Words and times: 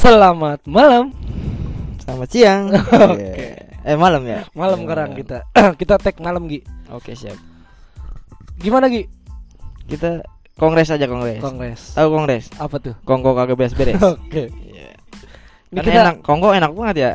Selamat 0.00 0.64
malam. 0.64 1.12
Selamat 2.00 2.28
siang. 2.32 2.72
Oke. 3.12 3.52
Eh 3.84 3.96
malam 4.00 4.24
ya? 4.24 4.48
Malam 4.56 4.80
Eh, 4.80 4.84
sekarang 4.88 5.10
kita. 5.12 5.38
kita 5.80 6.00
tag 6.00 6.16
malam 6.24 6.48
Gi. 6.48 6.64
Oke 6.88 7.12
siap. 7.12 7.36
Gimana 8.56 8.88
Gi? 8.88 9.04
Kita 9.84 10.24
kongres 10.56 10.88
aja 10.88 11.04
kongres. 11.04 11.44
Kongres. 11.44 12.00
Tahu 12.00 12.08
kongres? 12.16 12.48
Apa 12.56 12.80
tuh? 12.80 12.96
Kongko 13.04 13.36
kagak 13.36 13.60
beres-beres. 13.60 14.00
Oke. 14.16 14.48
Iya. 14.72 14.96
Ini 15.68 15.76
Kan 15.76 15.84
kita 15.84 16.00
enak. 16.00 16.16
Kongko 16.24 16.48
enak 16.56 16.72
banget 16.72 16.96
ya. 16.96 17.12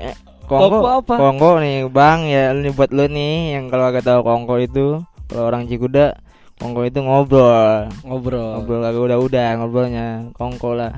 eh, 0.08 0.16
Kongko 0.48 0.72
Kongko 0.72 0.88
apa? 1.04 1.14
Kongko 1.20 1.50
nih 1.60 1.76
Bang 1.92 2.24
ya 2.24 2.56
ini 2.56 2.72
buat 2.72 2.88
lu 2.96 3.04
nih 3.12 3.60
yang 3.60 3.68
kalau 3.68 3.92
agak 3.92 4.08
tahu 4.08 4.24
Kongko 4.24 4.56
itu 4.56 5.04
kalau 5.28 5.52
orang 5.52 5.68
Cikuda 5.68 6.23
Kongko 6.62 6.80
itu 6.86 6.98
ngobrol. 7.02 7.90
ngobrol. 8.06 8.62
Ngobrol 8.62 8.80
kagak 8.82 9.02
udah-udah 9.02 9.48
ngobrolnya 9.58 10.06
Kongko 10.38 10.70
lah. 10.78 10.92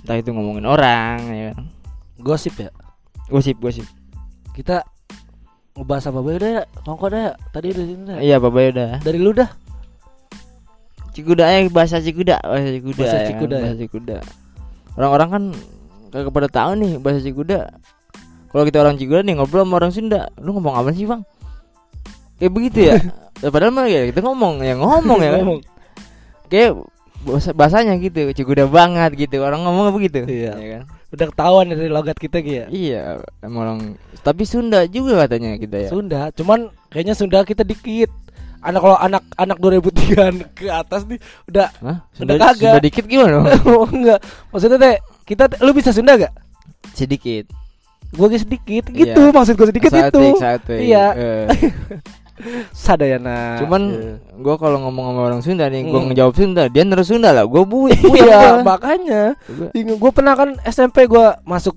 Entah 0.00 0.16
itu 0.20 0.30
ngomongin 0.32 0.68
orang 0.68 1.18
ya 1.32 1.44
kan. 1.52 1.64
Gosip 2.20 2.54
ya. 2.60 2.70
Gosip 3.32 3.56
gosip. 3.58 3.86
Kita 4.52 4.84
ngebahas 5.76 6.12
apa 6.12 6.18
udah 6.20 6.50
ya? 6.60 6.62
Kongko 6.84 7.06
dah 7.08 7.20
ya. 7.20 7.32
Tadi 7.52 7.66
udah 7.72 7.84
sini 7.84 8.02
dah. 8.04 8.18
Iya 8.20 8.36
Bapak 8.36 8.62
udah. 8.76 8.90
Dari 9.00 9.18
lu 9.18 9.32
dah. 9.32 9.50
Cikuda 11.10 11.44
eh 11.58 11.66
bahasa 11.66 11.98
Cikuda, 11.98 12.38
bahasa 12.38 12.70
Cikuda. 12.70 13.02
Bahasa 13.02 13.16
ya 13.16 13.20
kan, 13.20 13.28
Cikuda 13.34 13.54
ya? 13.54 13.62
bahasa 13.66 13.76
Cikuda. 13.82 14.16
Orang-orang 14.94 15.28
kan 15.28 15.42
kagak 16.14 16.32
pada 16.34 16.48
tahu 16.48 16.70
nih 16.78 16.92
bahasa 17.02 17.18
Cikuda. 17.18 17.60
Kalau 18.50 18.64
kita 18.66 18.78
orang 18.82 18.94
Cikuda 18.98 19.22
nih 19.26 19.34
ngobrol 19.38 19.66
sama 19.66 19.74
orang 19.82 19.92
Sunda, 19.94 20.30
lu 20.38 20.54
ngomong 20.54 20.74
apa 20.74 20.90
sih, 20.94 21.06
Bang? 21.06 21.22
Kayak 22.40 22.52
begitu 22.56 22.78
ya. 22.88 22.96
ya 23.44 23.48
padahal 23.52 23.72
mah 23.76 23.86
ya 23.86 24.08
kita 24.08 24.24
ngomong 24.24 24.64
ya 24.64 24.74
ngomong 24.80 25.18
ya 25.20 25.30
kan. 25.36 25.40
Ngomong. 25.44 25.60
Kayak 26.50 26.70
bahasa 27.20 27.52
bahasanya 27.52 27.94
gitu, 28.00 28.32
Cikuda 28.32 28.64
banget 28.66 29.28
gitu. 29.28 29.44
Orang 29.44 29.60
ngomong 29.62 29.92
begitu. 29.92 30.24
Iya. 30.24 30.56
Ya 30.56 30.68
kan? 30.80 30.82
Udah 31.10 31.26
ketahuan 31.28 31.66
dari 31.68 31.90
logat 31.92 32.16
kita 32.16 32.38
Gi 32.40 32.54
ya. 32.54 32.66
Iya, 32.70 33.02
emang 33.42 33.60
orang 33.66 33.78
tapi 34.20 34.44
Sunda 34.44 34.84
juga 34.84 35.24
katanya 35.24 35.56
kita 35.56 35.76
ya. 35.88 35.88
Sunda, 35.88 36.20
cuman 36.36 36.68
kayaknya 36.92 37.14
Sunda 37.16 37.40
kita 37.42 37.64
dikit. 37.64 38.12
Anak 38.60 38.84
kalau 38.84 38.98
anak 39.00 39.24
anak 39.40 39.56
2003 39.56 40.52
ke 40.52 40.68
atas 40.68 41.08
nih 41.08 41.16
udah 41.48 41.72
Hah? 41.80 42.04
Udah 42.20 42.36
Sunda, 42.36 42.36
kagak. 42.36 42.60
Sunda 42.60 42.80
dikit 42.84 43.04
gimana? 43.08 43.36
oh 43.72 43.88
enggak. 43.88 44.20
Maksudnya 44.52 44.76
teh 44.76 44.94
kita 45.24 45.48
lu 45.64 45.72
bisa 45.72 45.96
Sunda 45.96 46.20
gak? 46.20 46.32
Sedikit. 46.92 47.48
Gue 48.12 48.36
sedikit 48.36 48.84
Iya. 48.92 49.16
gitu 49.16 49.22
maksud 49.32 49.54
gue 49.56 49.68
sedikit 49.72 49.90
itu. 49.96 50.22
Satik, 50.36 50.36
satik. 50.36 50.80
Iya. 50.84 51.06
Eh. 51.16 51.46
Sadayana. 52.70 53.58
Cuman 53.58 53.82
Iya. 53.90 54.14
gua 54.38 54.56
kalau 54.56 54.78
ngomong 54.82 55.04
sama 55.10 55.20
orang 55.26 55.40
Sunda 55.40 55.66
nih, 55.66 55.86
gua 55.86 56.00
Hmm. 56.00 56.08
ngejawab 56.10 56.34
Sunda, 56.34 56.62
dia 56.66 56.82
terus 56.82 57.08
Sunda 57.08 57.30
lah. 57.30 57.44
Gua 57.44 57.62
bu, 57.62 57.88
Iya, 57.90 58.62
makanya. 58.62 59.34
Gua- 59.46 59.98
Gue 60.00 60.10
pernah 60.10 60.34
kan 60.34 60.56
SMP 60.64 61.04
gue 61.04 61.26
masuk 61.44 61.76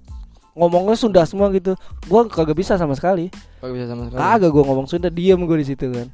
ngomongnya 0.53 0.95
Sunda 0.95 1.21
semua 1.25 1.49
gitu. 1.49 1.73
Gue 2.05 2.21
kagak 2.29 2.55
bisa 2.55 2.77
sama 2.77 2.93
sekali. 2.93 3.27
Kagak 3.59 3.73
bisa 3.73 3.85
sama 3.89 4.01
sekali. 4.07 4.19
Kagak 4.21 4.49
gue 4.49 4.63
ngomong 4.63 4.87
Sunda, 4.87 5.09
diem 5.09 5.39
gue 5.39 5.57
di 5.59 5.67
situ 5.67 5.89
kan. 5.89 6.07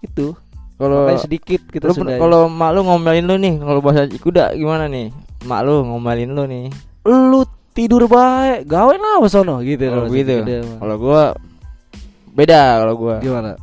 Itu. 0.00 0.36
Kalau 0.78 1.10
sedikit 1.18 1.66
kita 1.66 1.90
lu 1.90 1.94
Sunda. 1.96 2.14
pernah- 2.14 2.22
kalau 2.22 2.40
mak 2.46 2.70
lu 2.70 2.80
ngomelin 2.86 3.26
lu 3.26 3.34
nih, 3.34 3.54
kalau 3.58 3.80
bahasa 3.82 4.06
kuda 4.06 4.54
gimana 4.54 4.86
nih? 4.86 5.10
Mak 5.42 5.60
lu 5.66 5.82
ngomelin 5.82 6.30
lu 6.30 6.44
nih. 6.46 6.66
lu 7.08 7.40
tidur 7.72 8.04
baik, 8.04 8.68
gawe 8.68 8.90
apa 8.94 9.26
sono 9.32 9.58
gitu 9.64 9.86
Kalau 9.88 10.06
kalau 10.06 10.12
gitu. 10.12 10.34
Kalau 10.78 10.96
gua 11.00 11.22
beda 12.32 12.82
kalau 12.84 12.94
gua. 12.96 13.16
Gimana? 13.20 13.56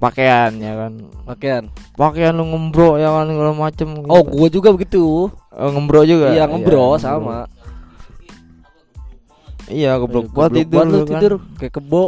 Pakaian 0.00 0.56
ya 0.56 0.72
kan. 0.74 0.92
Pakaian. 1.28 1.62
Pakaian 1.92 2.32
lu 2.32 2.48
ngembro 2.48 2.96
ya 2.96 3.12
kan 3.12 3.28
segala 3.28 3.52
macem 3.52 3.88
gitu. 4.00 4.08
Oh, 4.08 4.24
gue 4.24 4.48
juga 4.48 4.72
begitu. 4.72 5.28
Oh, 5.52 5.68
ngembro 5.70 6.00
juga. 6.08 6.32
Iya, 6.32 6.48
ngebro 6.48 6.96
ngembro. 6.96 7.04
sama. 7.04 7.44
Iya, 9.70 10.00
goblok 10.00 10.26
Eh, 10.26 10.32
buat 10.32 10.50
tidur 10.50 10.82
lu 10.82 10.98
kan. 11.04 11.20
tidur 11.20 11.32
kayak 11.60 11.74
kebo, 11.78 12.04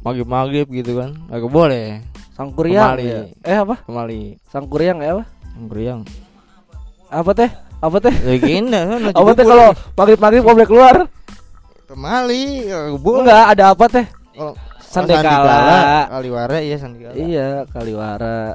Maghrib-maghrib 0.00 0.68
gitu 0.70 1.00
kan. 1.00 1.10
Kagak 1.28 1.50
boleh. 1.50 1.86
sangkuriang. 2.34 2.98
Kemali. 2.98 3.06
ya. 3.06 3.20
Eh 3.42 3.56
apa? 3.56 3.74
Kembali. 3.82 4.22
Sangkuriang 4.50 4.98
ya 5.00 5.10
apa? 5.18 5.24
Ngeriang. 5.54 6.00
Apa 7.06 7.30
teh? 7.30 7.50
Apa 7.78 7.96
teh? 7.98 8.10
Ya 8.10 8.34
gini, 8.38 8.70
kan 8.74 9.00
Apa 9.18 9.30
teh 9.34 9.44
kalau 9.44 9.70
maghrib-maghrib 9.94 10.42
gak 10.42 10.54
boleh 10.54 10.68
keluar? 10.70 10.96
kemali, 11.84 12.66
boleh. 12.98 13.22
Enggak, 13.22 13.44
ada 13.54 13.64
apa 13.70 13.84
teh? 13.86 14.06
Oh, 14.94 15.02
Sandekala. 15.02 15.58
Kaliwara 16.06 16.56
iya 16.62 16.76
Sandekala. 16.78 17.14
Iya, 17.18 17.48
Kaliwara. 17.66 18.54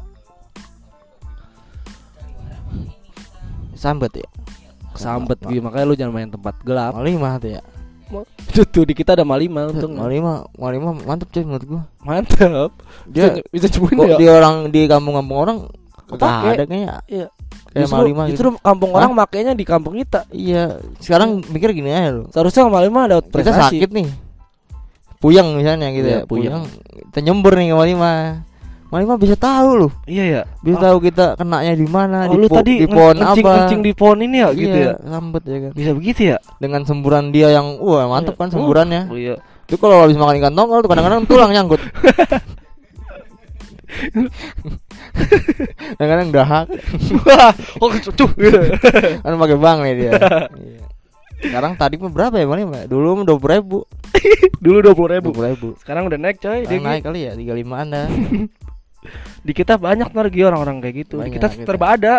Sambet 3.75 4.11
ya. 4.16 4.29
Sambet 4.95 5.39
gitu, 5.47 5.59
makanya 5.63 5.85
lu 5.88 5.95
jangan 5.95 6.13
main 6.16 6.31
tempat 6.31 6.55
gelap. 6.63 6.95
Malima 6.95 7.39
tuh 7.39 7.55
ya. 7.55 7.61
Itu 8.49 8.66
tuh 8.66 8.83
di 8.83 8.97
kita 8.97 9.13
ada 9.13 9.23
Malima 9.23 9.69
untung. 9.69 9.95
Malima, 9.95 10.44
Malima 10.57 10.91
mantep 10.97 11.29
cuy 11.29 11.44
menurut 11.45 11.63
gua. 11.63 11.81
Mantap. 12.03 12.72
Dia 13.07 13.39
Bisa 13.51 13.67
bisa 13.69 13.79
ya. 14.03 14.17
di 14.17 14.28
orang 14.28 14.55
di 14.67 14.89
kampung-kampung 14.89 15.38
orang 15.38 15.57
Kepake. 16.09 16.19
kagak 16.19 16.51
ada 16.57 16.63
kayaknya. 16.66 16.89
Iya. 17.05 17.28
Kayak 17.69 17.85
Justru, 17.85 17.97
Malima 18.01 18.22
gitu. 18.25 18.31
justru 18.33 18.49
kampung 18.66 18.91
orang 18.97 19.11
makainya 19.13 19.53
di 19.53 19.61
kampung 19.61 19.94
kita. 19.94 20.25
Iya, 20.33 20.81
sekarang 20.97 21.45
mikir 21.53 21.69
gini 21.69 21.94
aja 21.94 22.09
lu. 22.17 22.23
Seharusnya 22.33 22.66
Malima 22.66 23.05
ada 23.05 23.22
Kita 23.22 23.29
prestasi. 23.29 23.78
sakit 23.78 23.89
nih. 23.94 24.07
Puyeng 25.19 25.52
misalnya 25.53 25.91
gitu 25.91 26.07
Iya, 26.07 26.18
ya. 26.18 26.22
puyeng. 26.24 26.63
Puyeng. 26.63 27.07
Kita 27.12 27.19
nyembur 27.22 27.52
nih 27.53 27.68
ke 27.68 27.75
Malima. 27.75 28.12
Malima 28.90 29.13
bisa 29.16 29.35
tahu 29.35 29.69
loh. 29.78 29.91
Iya 30.03 30.24
ya. 30.25 30.41
Bisa 30.59 30.81
tahu 30.81 30.97
kita 31.00 31.35
kenanya 31.35 31.75
di 31.75 31.85
mana, 31.85 32.25
Oh, 32.25 32.34
di, 32.34 32.38
lu 32.40 32.47
po- 32.47 32.57
tadi 32.57 32.74
di 32.80 32.88
pohon 32.88 33.13
ngencing, 33.13 33.44
apa. 33.44 33.52
ngencing 33.53 33.81
di 33.84 33.91
pohon 33.94 34.18
ini 34.18 34.38
ya 34.38 34.50
gitu 34.50 34.74
Iya, 34.74 34.90
ya. 34.90 34.94
Sambet 35.06 35.44
ya 35.44 35.58
kan. 35.59 35.72
Bisa 35.75 35.91
begitu 35.94 36.22
ya? 36.25 36.38
Dengan 36.58 36.81
semburan 36.84 37.29
dia 37.29 37.47
yang 37.52 37.78
wah 37.78 38.08
mantep 38.08 38.34
kan 38.34 38.47
Iya. 38.47 38.56
semburannya. 38.56 39.02
Oh 39.06 39.19
iya. 39.19 39.35
Itu 39.68 39.78
kalau 39.78 40.02
habis 40.02 40.16
makan 40.16 40.40
ikan 40.40 40.56
tongkol 40.56 40.81
tuh 40.81 40.90
kadang-kadang 40.90 41.22
tulang 41.25 41.52
nyangkut. 41.52 41.78
kadang-kadang 45.91 46.29
dahak 46.31 46.66
Wah, 47.19 47.52
oh 47.78 47.90
cucuh. 47.91 48.29
kan 49.25 49.34
pakai 49.35 49.58
bank 49.58 49.78
nih 49.84 49.94
dia. 49.96 50.12
Iya. 50.56 50.88
Sekarang 51.39 51.73
tadi 51.75 51.95
mah 51.95 52.11
berapa 52.11 52.35
ya 52.35 52.45
Bang? 52.45 52.59
ya? 52.61 52.83
Dulu 52.85 53.07
mah 53.16 53.25
dua 53.25 53.38
puluh 53.39 53.53
ribu. 53.55 53.77
Dulu 54.63 54.77
dua 54.83 54.94
puluh 54.94 55.09
ribu. 55.16 55.29
Dua 55.31 55.47
ribu. 55.51 55.67
Sekarang 55.79 56.05
udah 56.05 56.19
naik 56.19 56.38
coy. 56.38 56.63
Dia 56.63 56.79
naik 56.79 57.01
kali 57.01 57.19
ya 57.25 57.33
tiga 57.33 57.53
lima 57.55 57.75
anda. 57.81 58.05
Di 59.45 59.55
kita 59.55 59.79
banyak 59.79 60.11
nargi 60.11 60.41
orang-orang 60.44 60.83
kayak 60.83 60.95
gitu. 61.07 61.16
Di 61.17 61.31
Banyak, 61.31 61.35
kita 61.39 61.47
gitu. 61.55 61.63
terba 61.63 61.95
ada. 61.95 62.16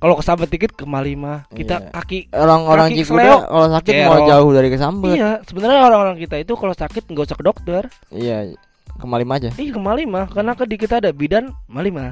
Kalau 0.00 0.16
kesambet 0.16 0.48
dikit 0.48 0.72
ke 0.72 0.88
Malima, 0.88 1.44
kita 1.52 1.76
Iya. 1.76 1.92
kaki. 1.92 2.32
Orang-orang 2.32 2.88
Cikuda 2.90 3.32
kalau 3.44 3.68
sakit 3.68 3.92
Kerol. 3.92 4.08
mau 4.08 4.20
jauh 4.24 4.50
dari 4.56 4.68
kesambet. 4.72 5.12
Iya, 5.12 5.30
sebenarnya 5.44 5.80
orang-orang 5.84 6.16
kita 6.16 6.36
itu 6.40 6.52
kalau 6.56 6.72
sakit 6.72 7.04
nggak 7.04 7.24
usah 7.28 7.36
ke 7.36 7.44
dokter. 7.44 7.82
Iya. 8.08 8.56
Ke 8.96 9.04
Malima 9.04 9.36
aja. 9.36 9.52
Iya 9.60 9.76
ke 9.76 9.80
Malima, 9.80 10.24
karena 10.24 10.56
kan 10.56 10.64
di 10.64 10.76
kita 10.80 11.04
ada 11.04 11.12
bidan 11.12 11.52
Malima. 11.68 12.08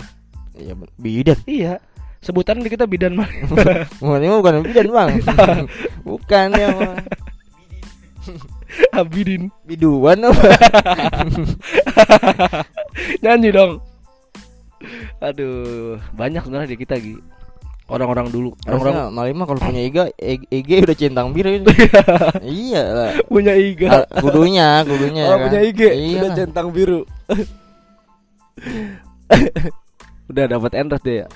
Iya, 0.52 0.76
bidan. 1.00 1.40
Iya. 1.48 1.80
Sebutan 2.18 2.60
di 2.60 2.68
kita 2.68 2.84
bidan 2.84 3.14
Malima. 3.14 3.54
Malima 4.02 4.34
bukan 4.42 4.66
bidan, 4.66 4.90
Bang. 4.90 5.10
bukan 6.08 6.48
ya, 6.52 6.68
Bang. 6.74 6.96
Abidin. 8.92 9.48
Biduan 9.64 10.20
apa? 10.20 10.38
Nyanyi 13.22 13.48
dong. 13.50 13.72
Aduh, 15.18 15.98
banyak 16.12 16.42
sebenarnya 16.42 16.70
di 16.70 16.78
kita 16.78 16.98
Gi. 16.98 17.18
Orang-orang 17.88 18.28
dulu, 18.28 18.52
orang-orang 18.68 19.08
Malima 19.08 19.48
kalau 19.48 19.64
punya 19.64 19.80
Iga, 19.80 20.12
E- 20.20 20.44
EG 20.52 20.84
udah 20.84 20.92
centang 20.92 21.32
biru 21.32 21.56
ini. 21.56 21.72
iya 22.44 22.84
lah. 22.84 23.10
punya 23.24 23.56
iga. 23.56 24.04
Ah, 24.04 24.20
Kudunya, 24.20 24.84
kudunya. 24.84 25.24
Orang 25.24 25.40
kan? 25.40 25.46
punya 25.48 25.60
IG 25.64 25.80
Iya. 25.88 26.20
udah 26.20 26.30
centang 26.36 26.68
biru. 26.68 27.08
udah 30.28 30.44
dapat 30.44 30.70
endorse 30.76 31.00
dia 31.00 31.24
ya. 31.24 31.26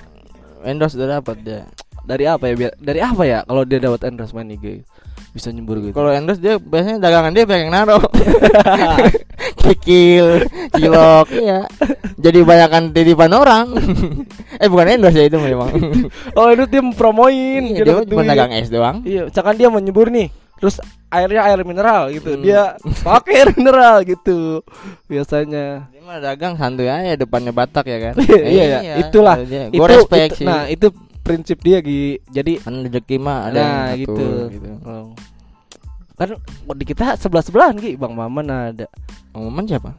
Endorse 0.63 0.95
udah 0.95 1.19
dapat 1.19 1.37
dia. 1.41 1.61
Dari 2.03 2.25
apa 2.25 2.43
ya? 2.45 2.53
biar- 2.57 2.77
Dari 2.77 2.99
apa 2.99 3.23
ya 3.23 3.39
kalau 3.43 3.63
dia 3.63 3.79
dapat 3.79 4.07
endorse 4.07 4.31
main 4.31 4.49
IG? 4.49 4.83
Bisa 5.31 5.49
nyembur 5.49 5.79
gitu. 5.79 5.91
Kalau 5.91 6.09
endorse 6.09 6.37
dia 6.37 6.55
biasanya 6.57 6.99
dagangan 6.99 7.31
dia 7.31 7.43
pengen 7.43 7.71
naro. 7.71 7.97
Kikil, 9.63 10.43
cilok, 10.71 11.27
iya. 11.43 11.63
Jadi 12.17 12.39
banyakan 12.41 12.91
titipan 12.91 13.31
orang. 13.31 13.71
eh 14.61 14.67
bukan 14.67 14.87
endorse 14.89 15.17
ya 15.17 15.25
itu 15.25 15.39
memang. 15.39 15.71
oh, 16.35 16.47
itu 16.51 16.63
dia 16.67 16.83
promoin. 16.93 17.63
Iya, 17.63 17.81
dia 17.81 17.95
cuma 18.03 18.23
dagang 18.23 18.51
es 18.51 18.67
doang. 18.67 19.01
Iya, 19.03 19.27
misalkan 19.27 19.55
dia 19.55 19.67
mau 19.67 19.79
nyebur 19.79 20.11
nih, 20.11 20.27
terus 20.63 20.79
airnya 21.11 21.43
air 21.43 21.59
mineral 21.67 22.07
gitu. 22.15 22.39
Hmm. 22.39 22.43
Dia 22.47 22.79
pakai 23.03 23.43
air 23.43 23.49
mineral 23.51 24.07
gitu. 24.07 24.63
Biasanya. 25.11 25.91
Dia 25.91 26.01
mah 26.07 26.23
dagang 26.23 26.55
santuy 26.55 26.87
aja 26.87 27.19
depannya 27.19 27.51
Batak 27.51 27.83
ya 27.83 27.99
kan. 27.99 28.13
iya, 28.47 28.79
ya. 28.79 28.95
itulah. 29.03 29.35
Gue 29.43 29.67
itu, 29.75 29.83
respect 29.83 30.23
itu- 30.31 30.37
sih. 30.39 30.47
Nah, 30.47 30.71
itu 30.71 30.87
prinsip 31.19 31.59
dia 31.59 31.83
Gi. 31.83 32.23
Jadi 32.31 32.63
kan 32.63 32.79
rezeki 32.79 33.15
mah 33.19 33.51
ada 33.51 33.59
nah 33.59 33.91
gitu. 33.99 34.47
gitu. 34.55 34.71
Oh. 34.87 35.11
Kan 36.15 36.39
di 36.79 36.85
kita 36.87 37.19
sebelah-sebelahan 37.19 37.75
Gi, 37.83 37.99
Bang 37.99 38.15
Maman 38.15 38.47
ada. 38.47 38.87
Bang 39.35 39.43
Maman 39.51 39.67
siapa? 39.67 39.91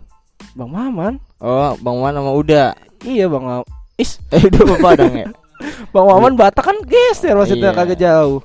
Bang 0.56 0.72
Maman? 0.72 1.20
Oh, 1.44 1.76
Bang 1.84 2.00
Maman 2.00 2.24
sama 2.24 2.32
Uda. 2.32 2.64
Iya, 3.04 3.28
Bang 3.28 3.44
Maman. 3.44 3.68
Is, 4.00 4.16
Eh, 4.32 4.40
udah 4.48 4.64
bapak 4.74 4.92
dong 4.96 5.12
ya. 5.12 5.28
Bang 5.94 6.06
Maman 6.10 6.34
Batak 6.34 6.64
kan 6.66 6.76
geser 6.82 7.38
maksudnya 7.38 7.70
Iya. 7.70 7.78
kagak 7.78 7.98
jauh. 7.98 8.38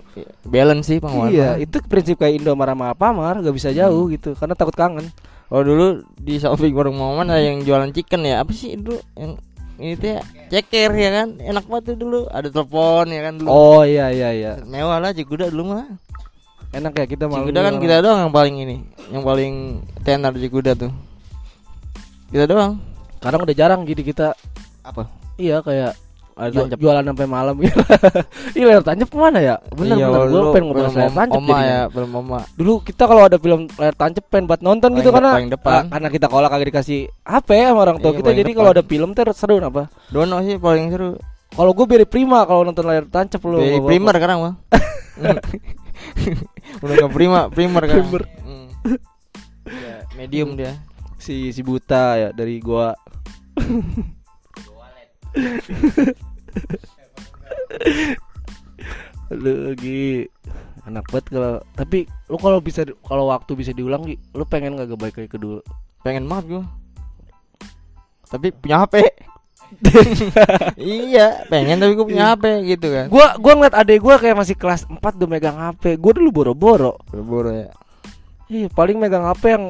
balance 0.46 0.86
sih 0.90 0.98
Bang 1.02 1.18
Maman 1.18 1.34
Iya, 1.34 1.58
itu 1.58 1.82
prinsip 1.86 2.22
kayak 2.22 2.42
Indo 2.42 2.54
marah 2.54 2.78
apa 2.78 3.10
mar 3.10 3.42
gak 3.42 3.56
bisa 3.56 3.74
jauh 3.74 4.08
gitu 4.14 4.38
karena 4.38 4.54
takut 4.54 4.78
kangen. 4.78 5.10
Oh 5.50 5.66
dulu 5.66 6.06
di 6.22 6.38
samping 6.38 6.70
warung 6.78 7.02
Maman 7.02 7.34
ada 7.34 7.42
yang 7.42 7.66
jualan 7.66 7.90
chicken 7.90 8.22
ya 8.22 8.46
apa 8.46 8.54
sih 8.54 8.78
dulu 8.78 9.02
yang 9.18 9.34
ini 9.80 9.96
tuh 9.96 10.20
ya 10.20 10.22
ceker 10.52 10.92
ya 10.92 11.10
kan 11.10 11.28
enak 11.42 11.66
banget 11.66 11.84
tuh 11.94 11.98
dulu. 11.98 12.20
Ada 12.30 12.48
telepon 12.54 13.06
ya 13.10 13.22
kan 13.26 13.34
dulu. 13.42 13.48
Oh 13.50 13.82
iya 13.82 14.14
iya 14.14 14.30
iya. 14.30 14.52
mewah 14.62 15.02
lah 15.02 15.10
Cikuda 15.10 15.50
dulu 15.50 15.74
mah. 15.74 15.90
Enak 16.70 16.94
ya 16.94 17.06
kita 17.10 17.26
malam 17.26 17.50
Cikuda 17.50 17.60
kan 17.66 17.76
kita 17.82 17.96
doang 18.06 18.20
yang 18.30 18.34
paling 18.36 18.56
ini 18.62 18.78
yang 19.10 19.26
paling 19.26 19.54
tenar 20.06 20.38
Cikuda 20.38 20.78
tuh. 20.78 20.94
Kita 22.30 22.46
doang. 22.46 22.78
Sekarang 23.18 23.42
udah 23.42 23.56
jarang 23.58 23.82
jadi 23.90 24.06
kita. 24.06 24.28
Apa? 24.86 25.10
Iya 25.42 25.66
kayak 25.66 25.98
ada 26.40 26.50
ju- 26.50 26.64
tancap 26.64 26.80
jualan 26.80 27.04
sampai 27.04 27.26
malam 27.28 27.54
gitu. 27.60 27.76
Iya 28.56 28.64
layar 28.66 28.82
tancap 28.82 29.06
ke 29.06 29.16
mana 29.16 29.38
ya? 29.38 29.54
Bener 29.70 29.94
Iya, 29.94 30.06
bener 30.08 30.26
gue 30.26 30.42
pengen 30.50 30.64
ngobrol 30.66 30.82
layar 30.90 31.14
tancap 31.14 31.38
Oma 31.38 31.58
ya 31.62 31.80
film 31.86 32.10
Oma 32.14 32.40
Dulu 32.54 32.74
kita 32.82 33.02
kalau 33.04 33.22
ada 33.22 33.36
film 33.36 33.66
layar 33.72 33.94
tancap 33.94 34.22
pengen 34.26 34.46
buat 34.46 34.60
nonton 34.60 34.88
Paling 34.88 34.98
gitu 34.98 35.10
karena 35.12 35.30
paling 35.34 35.52
depan. 35.52 35.82
karena 35.88 36.08
kita 36.08 36.26
kalau 36.26 36.46
kagak 36.46 36.68
dikasih 36.68 37.00
HP 37.22 37.48
sama 37.62 37.80
orang 37.82 37.98
tua 37.98 38.10
Iya, 38.10 38.18
kita 38.18 38.30
jadi 38.34 38.52
kalau 38.54 38.70
ada 38.72 38.82
film 38.82 39.10
ter 39.12 39.28
seru 39.32 39.56
apa? 39.60 39.88
Dono 40.08 40.40
sih 40.42 40.56
paling 40.56 40.88
seru 40.90 41.10
Kalau 41.50 41.72
gue 41.72 41.86
beri 41.86 42.06
prima 42.06 42.44
kalau 42.44 42.62
nonton 42.64 42.84
layar 42.84 43.06
tancap 43.06 43.40
lu. 43.42 43.58
Bapak-bapak. 43.58 43.86
primer 43.86 44.14
sekarang 44.16 44.38
bang 44.40 44.56
udah 46.80 46.94
nggak 46.96 47.12
prima 47.12 47.40
primer 47.50 47.82
kan 47.84 47.96
Primer. 47.98 48.22
Hmm. 48.40 48.68
Ya, 49.68 49.96
medium 50.16 50.54
dia 50.54 50.78
si 51.20 51.50
si 51.50 51.60
buta 51.60 52.16
ya 52.16 52.30
dari 52.32 52.56
gua. 52.58 52.96
lu 59.30 59.54
lagi 59.70 60.26
enak 60.90 61.06
banget 61.14 61.26
kalau 61.30 61.54
tapi 61.78 62.10
lu 62.30 62.38
kalau 62.42 62.58
bisa 62.58 62.82
kalau 63.06 63.30
waktu 63.30 63.52
bisa 63.54 63.72
diulang 63.78 64.02
Gi, 64.10 64.18
lu 64.34 64.42
pengen 64.50 64.74
gak 64.74 64.90
baik 64.98 65.22
lagi 65.22 65.30
ke 65.30 65.38
dulu 65.38 65.62
pengen 66.02 66.26
banget 66.26 66.46
gua. 66.50 66.64
Tapi 68.30 68.54
punya 68.54 68.86
HP 68.86 68.96
iya 70.82 71.46
pengen 71.46 71.78
tapi 71.78 71.94
gua 71.94 72.08
punya 72.10 72.26
HP 72.34 72.46
gitu 72.66 72.88
kan. 72.90 73.06
Gua 73.14 73.38
gua 73.38 73.54
ngeliat 73.54 73.76
adek 73.78 74.00
gua 74.02 74.16
kayak 74.18 74.38
masih 74.38 74.56
kelas 74.58 74.90
4 74.90 74.98
udah 74.98 75.30
megang 75.30 75.58
HP 75.58 76.02
gua 76.02 76.14
dulu 76.18 76.30
boro-boro. 76.34 76.98
Boro 77.14 77.54
ya. 77.54 77.70
Iya 78.50 78.68
paling 78.74 78.98
megang 78.98 79.30
HP 79.30 79.44
yang 79.54 79.66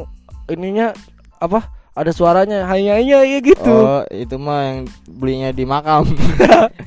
ininya 0.48 0.96
apa 1.40 1.79
ada 2.00 2.16
suaranya 2.16 2.64
hanya 2.72 2.96
hanya 2.96 3.28
iya 3.28 3.44
gitu. 3.44 3.68
Oh 3.68 4.08
itu 4.08 4.40
mah 4.40 4.60
yang 4.64 4.80
belinya 5.12 5.50
di 5.52 5.68
makam. 5.68 6.08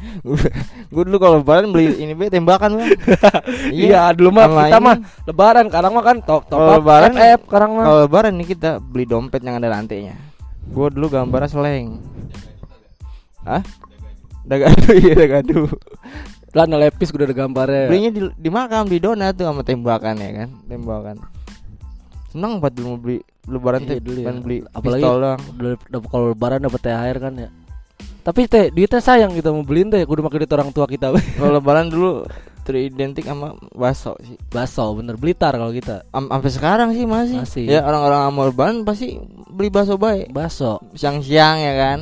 Gua 0.92 1.02
dulu 1.04 1.18
kalau 1.20 1.44
lebaran 1.44 1.68
beli 1.68 2.00
ini 2.00 2.16
be 2.16 2.32
tembakan 2.32 2.80
bang. 2.80 2.88
Iya 3.92 4.08
dulu 4.16 4.32
mah 4.32 4.48
kita 4.48 4.78
mah 4.80 4.96
lebaran 5.28 5.68
sekarang 5.68 5.92
mah 5.92 6.04
kan 6.04 6.16
top 6.24 6.48
top 6.48 6.64
up 6.64 6.80
lebaran- 6.80 7.12
FF 7.12 7.40
sekarang 7.44 7.70
mah. 7.76 7.84
kalau 7.84 7.98
lebaran 8.08 8.32
nih 8.40 8.46
kita 8.56 8.80
beli 8.80 9.04
dompet 9.04 9.44
yang 9.44 9.60
ada 9.60 9.68
lantainya 9.68 10.16
gua 10.72 10.88
dulu 10.88 11.12
gambarnya 11.12 11.52
seleng. 11.52 12.00
Hah? 13.44 13.60
Dagadu 14.48 14.96
iya 15.04 15.12
dagadu. 15.12 15.68
Lah 16.56 16.64
lepis 16.64 17.12
udah 17.12 17.28
ada 17.28 17.36
gambarnya. 17.36 17.92
Belinya 17.92 18.10
di, 18.16 18.20
di 18.32 18.48
makam 18.48 18.88
di 18.88 18.96
donat 18.96 19.36
tuh 19.36 19.44
sama 19.44 19.60
tembakan 19.60 20.16
ya 20.16 20.30
kan? 20.44 20.48
Tembakan 20.64 21.41
Seneng 22.32 22.58
banget 22.58 22.80
dulu 22.80 22.86
mau 22.88 23.00
beli 23.00 23.18
Lebaran 23.42 23.82
Iya 23.82 23.88
tuh 23.90 23.96
dulu 24.00 24.18
ya. 24.18 24.32
beli 24.32 24.58
Apalagi- 24.70 25.04
kalau 26.08 26.26
lebaran 26.30 26.62
dapat 26.62 26.80
THR 26.80 27.16
kan 27.18 27.34
ya. 27.36 27.48
Tapi 28.22 28.46
teh 28.46 28.70
duitnya 28.70 29.02
sayang 29.02 29.34
kita 29.34 29.50
mau 29.50 29.66
beliin 29.66 29.90
teh 29.90 29.98
kudu 30.06 30.22
pakai 30.22 30.46
duit 30.46 30.52
orang 30.54 30.70
tua 30.70 30.86
kita. 30.86 31.10
Kalau 31.36 31.58
lebaran 31.58 31.90
dulu 31.90 32.22
teridentik 32.62 33.26
sama 33.26 33.58
bakso 33.74 34.14
sih. 34.22 34.38
Baso 34.46 34.94
bener. 34.94 35.18
Blitar 35.18 35.52
kalau 35.52 35.74
kita. 35.74 36.06
Am 36.14 36.30
Sampai 36.30 36.54
sekarang 36.54 36.88
sih 36.94 37.02
masih. 37.02 37.42
Masih. 37.42 37.64
Ya 37.66 37.82
orang-orang 37.82 38.30
mau 38.30 38.46
lebaran 38.46 38.86
pasti 38.86 39.18
beli 39.50 39.68
bakso 39.68 39.98
baik. 39.98 40.30
Baso 40.30 40.78
Siang-siang 40.94 41.58
ya 41.58 41.74
kan. 41.74 41.98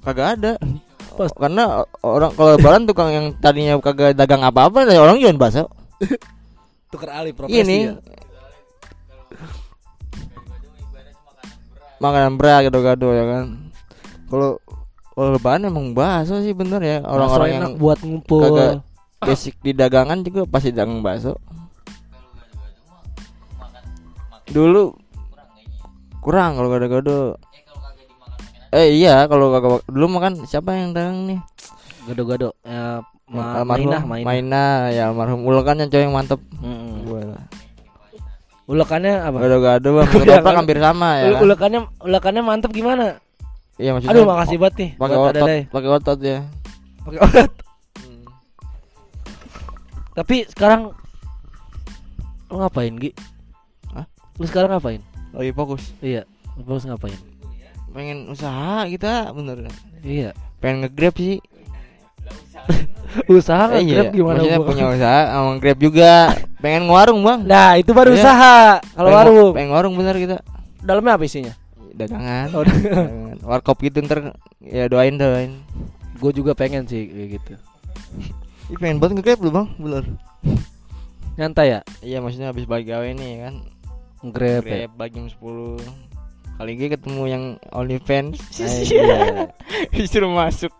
Kagak 0.00 0.40
ada. 0.40 0.52
Pas- 1.16 1.36
Karena 1.36 1.84
orang 2.00 2.32
kalau 2.32 2.56
lebaran 2.56 2.88
tukang 2.88 3.12
yang 3.12 3.26
tadinya 3.36 3.76
kagak 3.76 4.12
dagang 4.12 4.40
apa-apa 4.40 4.88
Orang 4.90 5.20
jualan 5.20 5.36
bakso 5.36 5.68
tuker 6.90 7.10
alih 7.10 7.32
profesi 7.34 7.62
ini. 7.62 7.78
ya. 7.90 7.94
makanan 11.96 12.36
berat 12.36 12.68
gado-gado 12.68 13.08
ya 13.12 13.24
kan? 13.24 13.44
Kalau 14.28 14.60
kalau 15.16 15.28
lebaran 15.32 15.68
emang 15.72 15.96
bakso 15.96 16.44
sih 16.44 16.52
bener 16.52 16.80
ya. 16.84 16.98
Orang-orang 17.08 17.48
yang 17.48 17.66
buat 17.80 17.98
ngumpul. 18.04 18.44
kagak 18.44 18.84
basic 19.16 19.56
di 19.64 19.72
dagangan 19.72 20.20
juga 20.20 20.44
pasti 20.44 20.76
dagang 20.76 21.00
bakso. 21.00 21.40
Dulu 24.52 24.92
kurang 26.20 26.60
kalau 26.60 26.68
gado-gado. 26.68 27.40
Eh 28.76 28.92
iya 29.00 29.24
kalau 29.24 29.48
kagak 29.56 29.88
dulu 29.88 30.20
makan 30.20 30.44
siapa 30.44 30.76
yang 30.76 30.92
dagang 30.92 31.32
nih? 31.32 31.40
Gado-gado 32.06 32.52
ya 32.60 33.00
ma 33.26 33.58
almarhum 33.58 33.90
mainah 33.90 34.02
mainah 34.06 34.26
Mainah, 34.26 34.74
ya 34.94 35.02
almarhum 35.10 35.42
ulekan 35.42 35.82
yang 35.82 35.90
cowok 35.90 36.02
yang 36.06 36.14
mantep. 36.14 36.40
Lah. 37.06 37.44
ulekannya 38.66 39.14
apa? 39.22 39.36
Gado-gado 39.42 39.88
bang. 39.94 40.06
Iya, 40.14 40.22
ketoprak 40.22 40.42
kan? 40.42 40.58
hampir 40.58 40.78
sama 40.82 41.10
ya 41.18 41.24
kan? 41.30 41.42
ulekannya 41.42 41.80
ulekannya 42.02 42.42
mantep 42.42 42.70
gimana? 42.70 43.18
Iya 43.78 43.90
maksudnya 43.94 44.14
aduh 44.14 44.24
makasih 44.26 44.56
banget 44.62 44.74
nih. 44.78 44.90
pakai 44.98 45.16
otot 45.18 45.48
pakai 45.70 45.90
otot 45.90 46.18
ya 46.22 46.38
pakai 47.02 47.20
otot. 47.22 47.50
Tapi 50.16 50.36
sekarang 50.48 50.80
lu 52.48 52.56
ngapain 52.62 52.94
Gi? 52.96 53.10
Hah? 53.92 54.06
lu 54.38 54.44
sekarang 54.48 54.70
ngapain? 54.72 55.02
Lagi 55.34 55.52
fokus. 55.52 55.92
Iya 56.00 56.24
harus 56.64 56.88
ngapain? 56.88 57.18
Pengen 57.92 58.32
usaha 58.32 58.88
kita 58.88 59.28
bener. 59.36 59.68
Iya. 60.00 60.32
Pengen 60.64 60.88
nge-grab 60.88 61.14
sih 61.20 61.38
usaha 63.32 63.64
Eh, 63.72 63.82
nge 63.82 63.92
Grab 63.96 64.10
gimana 64.12 64.36
maksudnya 64.38 64.60
punya 64.60 64.84
usaha 64.92 65.20
sama 65.32 65.50
grab 65.56 65.78
juga. 65.78 66.12
Pengen 66.60 66.82
ngewarung 66.86 67.20
bang. 67.22 67.40
Nah 67.44 67.70
itu 67.76 67.90
baru 67.90 68.12
Iya. 68.12 68.18
usaha 68.20 68.56
kalau 68.92 69.10
warung. 69.10 69.52
pengen 69.54 69.70
warung 69.72 69.94
bener 69.96 70.16
kita. 70.16 70.36
Dalamnya 70.82 71.16
apa 71.16 71.24
isinya? 71.24 71.54
Dagangan. 71.96 72.48
Oh, 72.52 72.62
Dagangan. 72.62 73.36
warkop 73.40 73.78
gitu 73.80 74.04
ntar 74.04 74.36
ya 74.60 74.84
doain 74.86 75.16
doain. 75.16 75.64
Gue 76.16 76.32
juga 76.32 76.52
pengen 76.52 76.84
sih 76.84 77.08
kayak 77.08 77.28
gitu. 77.40 77.52
Ih, 78.68 78.76
pengen 78.76 78.98
banget 78.98 79.20
nge-grab 79.20 79.40
lu 79.40 79.50
bang 79.50 79.68
bener. 79.76 80.04
Nyantai 81.36 81.68
ya? 81.68 81.80
Iya 82.00 82.18
maksudnya 82.20 82.48
habis 82.52 82.64
bagi 82.64 82.88
gawe 82.88 83.06
nih 83.06 83.32
kan. 83.42 83.54
Grab 84.26 84.64
ya? 84.64 84.88
Grab 84.88 84.92
bagi 84.96 85.14
jam 85.16 85.26
10 85.28 85.80
kali 86.56 86.72
gue 86.72 86.88
ketemu 86.88 87.22
yang 87.28 87.44
OnlyFans. 87.70 88.40
Iya. 88.56 89.52
disuruh 89.92 90.32
masuk 90.32 90.72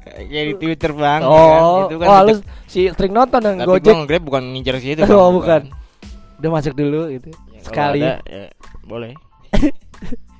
kayak 0.30 0.44
di 0.50 0.54
Twitter 0.60 0.90
bang 0.92 1.20
ya 1.22 1.28
kan? 1.28 1.62
oh 1.62 1.80
Itu 1.86 1.96
kan 2.00 2.06
oh 2.08 2.20
lu 2.26 2.32
si 2.66 2.80
sering 2.92 3.12
nonton 3.14 3.40
yang 3.42 3.56
tapi 3.62 3.68
gojek. 3.70 3.94
Nge-grab 3.94 4.22
bukan 4.26 4.42
ngincer 4.54 4.76
situ 4.82 5.02
Oh, 5.12 5.30
Bang, 5.30 5.34
bukan. 5.40 5.62
udah 6.42 6.50
masuk 6.52 6.74
dulu 6.76 7.08
gitu. 7.12 7.30
Ya, 7.54 7.60
sekali. 7.64 8.00
ada, 8.04 8.20
ya, 8.28 8.46
boleh. 8.84 9.12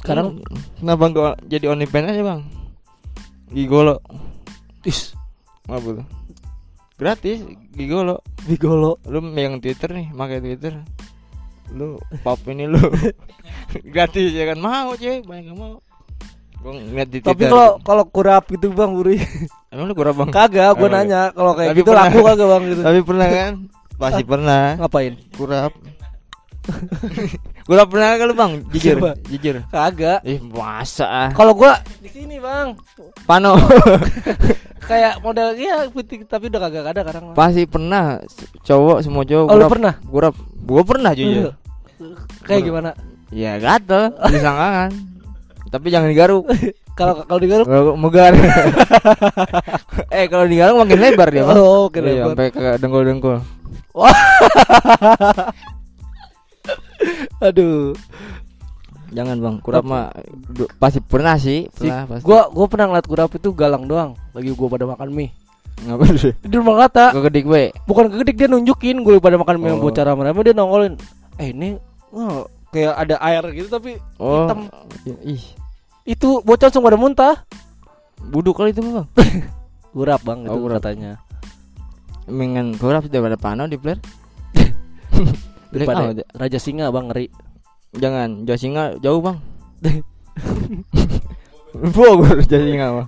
Sekarang 0.00 0.38
kenapa 0.78 1.04
gua 1.10 1.30
jadi 1.42 1.66
OnlyFans 1.66 2.14
aja 2.14 2.22
bang? 2.22 2.40
Gigolo. 3.50 3.98
Is. 4.86 5.14
Apa 5.66 6.02
tuh? 6.02 6.06
Gratis 6.96 7.42
Gigolo. 7.74 8.22
Bigolo 8.46 9.02
lu 9.10 9.18
megang 9.18 9.58
Twitter 9.58 9.90
nih 9.90 10.14
pakai 10.14 10.38
Twitter 10.38 10.78
lu 11.70 11.96
pop 12.20 12.38
ini 12.46 12.64
lu. 12.64 12.78
Gratis 13.92 14.30
ya 14.30 14.46
kan? 14.46 14.58
Mau 14.58 14.94
cewek 14.94 15.22
banyak 15.22 15.46
yang 15.46 15.56
mau. 15.56 15.78
Gua 16.56 16.72
ngeliat 16.72 17.08
di 17.08 17.18
tapi 17.20 17.46
kalau 17.46 17.78
kalau 17.78 18.04
kurap 18.04 18.48
gitu 18.48 18.70
bang 18.70 18.90
buri. 18.90 19.16
Emang 19.68 19.86
lu 19.86 19.94
kurang 19.94 20.14
bang? 20.16 20.28
Kagak 20.30 20.74
gue 20.74 20.82
Oh, 20.82 20.88
iya. 20.88 20.96
nanya. 20.96 21.22
Kalau 21.30 21.52
kayak 21.52 21.70
Tapi 21.70 21.78
gitu 21.78 21.90
pernah. 21.90 22.06
laku 22.06 22.18
kagak 22.22 22.48
bang 22.48 22.62
gitu. 22.66 22.80
Tapi 22.82 23.00
pernah 23.02 23.26
kan? 23.28 23.52
Pasti 23.96 24.22
pernah. 24.32 24.64
Ngapain? 24.76 25.12
Kurap 25.32 25.72
kurap 27.66 27.86
pernah 27.90 28.08
kan 28.14 28.26
lu 28.26 28.34
bang. 28.34 28.52
Jujur 28.70 28.96
Siapa? 28.98 29.10
jujur. 29.26 29.54
Kagak. 29.70 30.18
Ih 30.26 30.40
masa 30.42 31.06
ah. 31.06 31.30
kalau 31.34 31.52
gua 31.54 31.78
di 32.02 32.08
sini 32.10 32.38
bang. 32.38 32.74
Pano. 33.26 33.58
Kayak 34.90 35.18
model 35.18 35.58
iya 35.58 35.90
putih 35.90 36.22
tapi 36.30 36.46
udah 36.46 36.62
kagak 36.62 36.86
ada 36.94 37.00
sekarang 37.02 37.34
pasti 37.34 37.66
pernah. 37.66 38.22
Cowok 38.62 38.98
semua 39.02 39.26
cowok. 39.26 39.46
Oh 39.50 39.56
kurap 39.58 39.70
pernah? 39.70 39.94
kurap 40.06 40.34
gua 40.62 40.82
pernah 40.86 41.10
jujur. 41.14 41.54
Kayak 42.46 42.62
gimana? 42.70 42.90
Ya 43.34 43.58
gatel. 43.58 44.14
Di 44.30 44.38
sangkangan. 44.38 44.90
Tapi 45.66 45.86
jangan 45.90 46.08
digaruk. 46.10 46.46
Kalau 46.96 47.28
kalau 47.28 47.40
digaruk? 47.42 47.68
Megar. 48.00 48.32
Eh 50.16 50.32
kalau 50.32 50.48
digaruk 50.48 50.80
makin 50.80 50.96
lebar 50.96 51.28
dia 51.28 51.44
bang. 51.44 51.56
Oh 51.60 51.92
oke 51.92 52.00
Iya, 52.00 52.24
lebar. 52.24 52.32
sampai 52.32 52.48
ke 52.48 52.80
dengkul-dengkul 52.80 53.36
aduh 57.46 57.94
Jangan 59.06 59.38
bang, 59.38 59.56
kurap 59.62 59.86
mah 59.86 60.10
pasti 60.76 60.98
pernah 60.98 61.38
sih, 61.38 61.70
Si- 61.70 61.86
pernah 61.86 62.04
pasti. 62.04 62.26
Gua 62.26 62.50
gua 62.50 62.66
pernah 62.66 62.90
ngeliat 62.90 63.06
kurap 63.06 63.30
itu 63.32 63.54
galang 63.54 63.86
doang 63.86 64.18
lagi 64.32 64.50
gua 64.50 64.66
pada 64.66 64.82
makan 64.84 65.08
mie. 65.08 65.30
ngapa 65.78 66.04
sih? 66.16 66.34
Di 66.36 66.52
rumah 66.52 66.74
kata, 66.82 67.14
kedik 67.22 67.46
we. 67.46 67.70
bukan 67.84 68.08
kegedik 68.08 68.34
dia 68.34 68.48
nunjukin 68.48 68.96
gue 68.98 69.20
pada 69.20 69.36
makan 69.36 69.56
mie 69.56 69.70
Oh. 69.70 69.78
bocah 69.78 70.02
rame-rame 70.02 70.40
dia 70.42 70.52
nongolin. 70.52 70.96
Eh 71.36 71.52
ini 71.52 71.76
wah, 72.08 72.44
kayak 72.68 72.96
ada 72.96 73.16
air 73.22 73.44
gitu 73.52 73.68
tapi 73.70 74.00
Oh, 74.16 74.48
hitam. 74.48 74.72
ih, 75.22 75.44
Itu 76.02 76.40
bocah 76.40 76.66
langsung 76.66 76.82
pada 76.82 76.96
muntah. 76.96 77.44
buduk 78.18 78.56
kali 78.56 78.72
itu 78.72 78.80
bang. 78.80 79.06
Kurap 79.94 80.24
bang 80.24 80.38
itu 80.42 80.50
Oh, 80.50 80.66
katanya. 80.66 81.20
Mendingan 82.26 82.74
kurap 82.74 83.04
sih 83.04 83.12
daripada 83.12 83.36
pano 83.36 83.64
di 83.64 83.76
player. 83.76 84.00
Daripada 85.72 86.02
ya. 86.12 86.24
Raja 86.34 86.58
Singa 86.58 86.88
bang 86.90 87.06
ngeri. 87.10 87.26
Jangan, 87.96 88.44
Jawa 88.44 88.58
Singa 88.58 88.84
jauh 89.00 89.20
bang. 89.20 89.36
Bogor 91.94 92.40
Jawa 92.44 92.64
Singa 92.64 92.86
mah. 92.92 93.06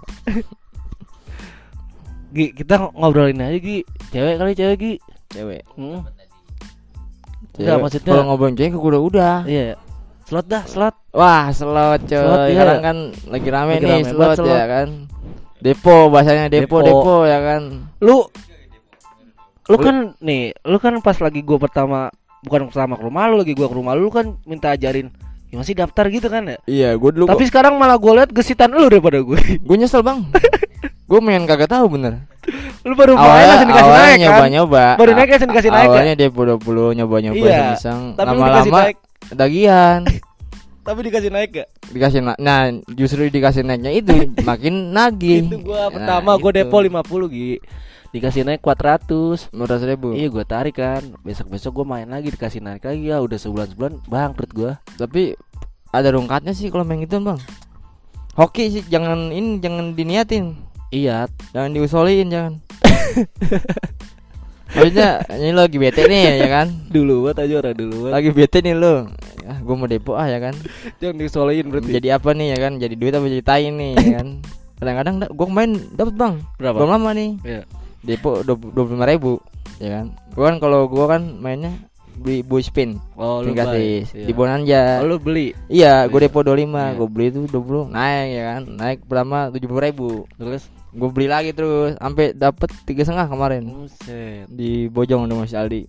Gi, 2.29 2.53
kita 2.53 2.93
ngobrolin 2.93 3.41
aja 3.41 3.57
Gi. 3.57 3.79
Cewek 4.13 4.35
kali 4.37 4.53
cewek 4.53 4.77
Gi. 4.77 4.95
Cewek. 5.33 5.63
Hmm. 5.77 6.05
Cewek. 7.57 7.65
Enggak, 7.65 7.79
maksudnya- 7.81 8.13
kalau 8.13 8.25
ngobrolin 8.29 8.57
cewek 8.57 8.77
udah 8.77 9.01
udah. 9.01 9.37
Iya. 9.49 9.77
Slot 10.29 10.45
dah, 10.45 10.61
slot. 10.69 10.93
Wah, 11.17 11.49
slot 11.57 12.05
coy. 12.05 12.21
Slot, 12.21 12.39
iya. 12.45 12.53
Sekarang 12.53 12.81
kan 12.85 12.97
lagi 13.33 13.49
rame 13.49 13.73
Lagi 13.81 13.85
nih 13.85 13.93
rame 13.97 14.05
slot, 14.05 14.21
banget 14.21 14.37
slot. 14.45 14.53
ya 14.53 14.67
kan. 14.69 14.89
Depo 15.59 15.97
bahasanya 16.13 16.45
depo 16.53 16.77
Depo. 16.79 16.87
depo, 16.87 17.15
ya 17.25 17.39
kan. 17.41 17.63
Lu 18.05 18.29
Lu 19.69 19.77
kan 19.77 20.17
nih, 20.25 20.57
lu 20.65 20.81
kan 20.81 20.97
pas 21.05 21.21
lagi 21.21 21.45
gua 21.45 21.61
pertama 21.61 22.09
bukan 22.41 22.61
pertama 22.67 22.95
ke 22.95 23.03
rumah 23.03 23.27
lu 23.27 23.37
lagi 23.37 23.53
gua 23.53 23.67
ke 23.67 23.75
rumah 23.75 23.93
lu, 23.93 24.09
kan 24.09 24.39
minta 24.45 24.71
ajarin 24.71 25.11
ya 25.47 25.57
masih 25.57 25.75
daftar 25.75 26.05
gitu 26.07 26.27
kan 26.27 26.45
ya. 26.47 26.57
Iya, 26.63 26.91
gue 26.95 27.11
dulu 27.11 27.25
Tapi 27.25 27.45
sekarang 27.45 27.75
malah 27.75 27.97
gua 27.97 28.13
lihat 28.19 28.31
gesitan 28.31 28.69
lu 28.69 28.85
daripada 28.85 29.19
gue. 29.19 29.39
gue 29.67 29.77
nyesel 29.77 30.03
bang. 30.03 30.21
gue 31.03 31.19
main 31.19 31.41
kagak 31.43 31.69
tahu 31.69 31.89
bener. 31.91 32.21
lu 32.81 32.93
baru 32.93 33.13
main 33.13 33.25
Awalnya, 33.27 33.47
langsung 33.51 33.69
dikasih 33.69 33.81
awalnya 33.83 33.97
naik 33.99 34.13
kan. 34.13 34.21
nyoba 34.23 34.45
nyoba. 34.47 34.85
Baru 34.95 35.11
naik 35.13 35.29
langsung 35.31 35.51
dikasih 35.51 35.71
naik 35.71 35.85
ya? 35.85 35.93
Awalnya 35.95 36.15
depo 36.17 36.41
20 36.45 36.61
nyoba 36.95 37.17
nyoba 37.19 37.37
Iya, 37.39 37.65
iseng 37.75 38.01
Tapi 38.13 38.29
lu 38.29 38.39
dikasih 38.39 38.45
lama-lama 38.45 38.79
naik, 38.83 38.97
tagihan. 39.31 40.01
tapi 40.87 41.01
dikasih 41.05 41.29
naik 41.29 41.51
gak? 41.55 41.69
dikasih 41.89 42.21
na- 42.23 42.39
nah 42.39 42.61
justru 42.89 43.25
dikasih 43.27 43.61
naiknya 43.63 43.93
itu 43.95 44.13
makin 44.39 44.75
nagih. 44.97 45.45
Itu 45.45 45.61
gua 45.63 45.81
Nah, 45.83 45.89
pertama 45.91 46.31
gua 46.35 46.49
gitu. 46.51 46.61
depo 46.61 46.77
50 46.79 47.01
Gi. 47.31 47.53
Dikasih 48.09 48.49
naik 48.49 48.65
400. 48.65 49.53
Murah 49.53 49.81
ribu. 49.85 50.17
Iya 50.17 50.33
gua 50.33 50.45
tarik 50.49 50.81
kan. 50.81 51.05
Besok-besok 51.21 51.83
gua 51.83 51.87
main 51.99 52.09
lagi 52.09 52.33
dikasih 52.33 52.65
naik 52.65 52.89
lagi 52.89 53.13
ya 53.13 53.21
udah 53.21 53.37
sebulan-sebulan 53.37 54.09
bangkrut 54.09 54.51
gua. 54.57 54.73
Tapi 54.97 55.37
ada 55.93 56.09
rungkatnya 56.13 56.57
sih 56.57 56.73
kalau 56.73 56.89
main 56.89 57.05
gitu 57.05 57.21
bang. 57.21 57.41
Hoki 58.39 58.71
sih 58.71 58.83
jangan 58.87 59.35
ini 59.35 59.59
jangan 59.59 59.99
diniatin, 59.99 60.55
Iya, 60.95 61.27
jangan 61.53 61.75
diusolin 61.75 62.31
jangan. 62.31 62.55
Maksudnya 64.69 65.25
ini 65.41 65.51
lo 65.57 65.65
lagi 65.65 65.81
bete 65.81 66.05
nih 66.05 66.45
ya 66.45 66.49
kan? 66.53 66.69
dulu 66.93 67.29
banget 67.29 67.49
aja 67.49 67.55
orang 67.65 67.77
dulu 67.77 67.95
banget. 68.05 68.15
Lagi 68.15 68.31
bete 68.37 68.59
nih 68.61 68.75
lo. 68.77 69.09
Ah, 69.49 69.59
gue 69.65 69.75
mau 69.75 69.89
depo 69.89 70.13
ah 70.13 70.29
ya 70.29 70.39
kan. 70.45 70.53
Jangan 71.01 71.17
disolein 71.17 71.67
berarti. 71.73 71.91
Jadi 71.97 72.09
apa 72.13 72.31
nih 72.37 72.47
ya 72.53 72.59
kan? 72.61 72.73
Jadi 72.77 72.95
duit 73.01 73.17
apa 73.17 73.27
jadi 73.27 73.45
tai 73.45 73.73
nih 73.73 73.93
ya 73.97 74.09
kan? 74.21 74.29
Kadang-kadang 74.79 75.15
gue 75.25 75.47
main 75.49 75.73
dapat 75.97 76.15
bang. 76.15 76.35
berapa? 76.61 76.77
Belum 76.79 76.91
lama 76.95 77.11
nih. 77.17 77.31
Iya. 77.43 77.63
Depo 78.09 78.41
dua 78.41 78.57
puluh 78.57 78.89
lima 78.89 79.05
ribu 79.05 79.37
ya 79.77 80.01
kan? 80.01 80.07
Gue 80.33 80.43
kan 80.43 80.57
kalau 80.57 80.89
gue 80.89 81.05
kan 81.05 81.23
mainnya 81.37 81.77
beli 82.19 82.43
buy 82.43 82.59
spin 82.59 82.99
Oh, 83.15 83.39
lu 83.39 83.55
gratis. 83.55 84.11
Iya. 84.11 84.27
di 84.27 84.33
Bonanja. 84.33 84.83
Oh, 84.99 85.07
lu 85.07 85.17
beli. 85.19 85.55
Iya, 85.69 86.09
gue 86.09 86.19
depo 86.19 86.43
25, 86.43 86.67
Iya. 86.67 86.97
gue 86.97 87.07
beli 87.07 87.27
itu 87.29 87.41
20 87.47 87.87
naik 87.89 88.27
ya 88.29 88.43
kan, 88.49 88.63
naik 88.67 88.99
berapa 89.05 89.39
70 89.53 89.79
ribu. 89.79 90.27
Terus 90.35 90.67
Gue 90.89 91.13
beli 91.13 91.29
lagi 91.29 91.53
terus, 91.53 91.95
sampai 91.95 92.33
dapet 92.33 92.73
tiga 92.83 93.05
setengah 93.05 93.29
kemarin 93.29 93.61
buset. 93.69 94.49
di 94.49 94.89
Bojong 94.89 95.29
sama 95.29 95.45
Mas 95.45 95.53
Aldi. 95.53 95.85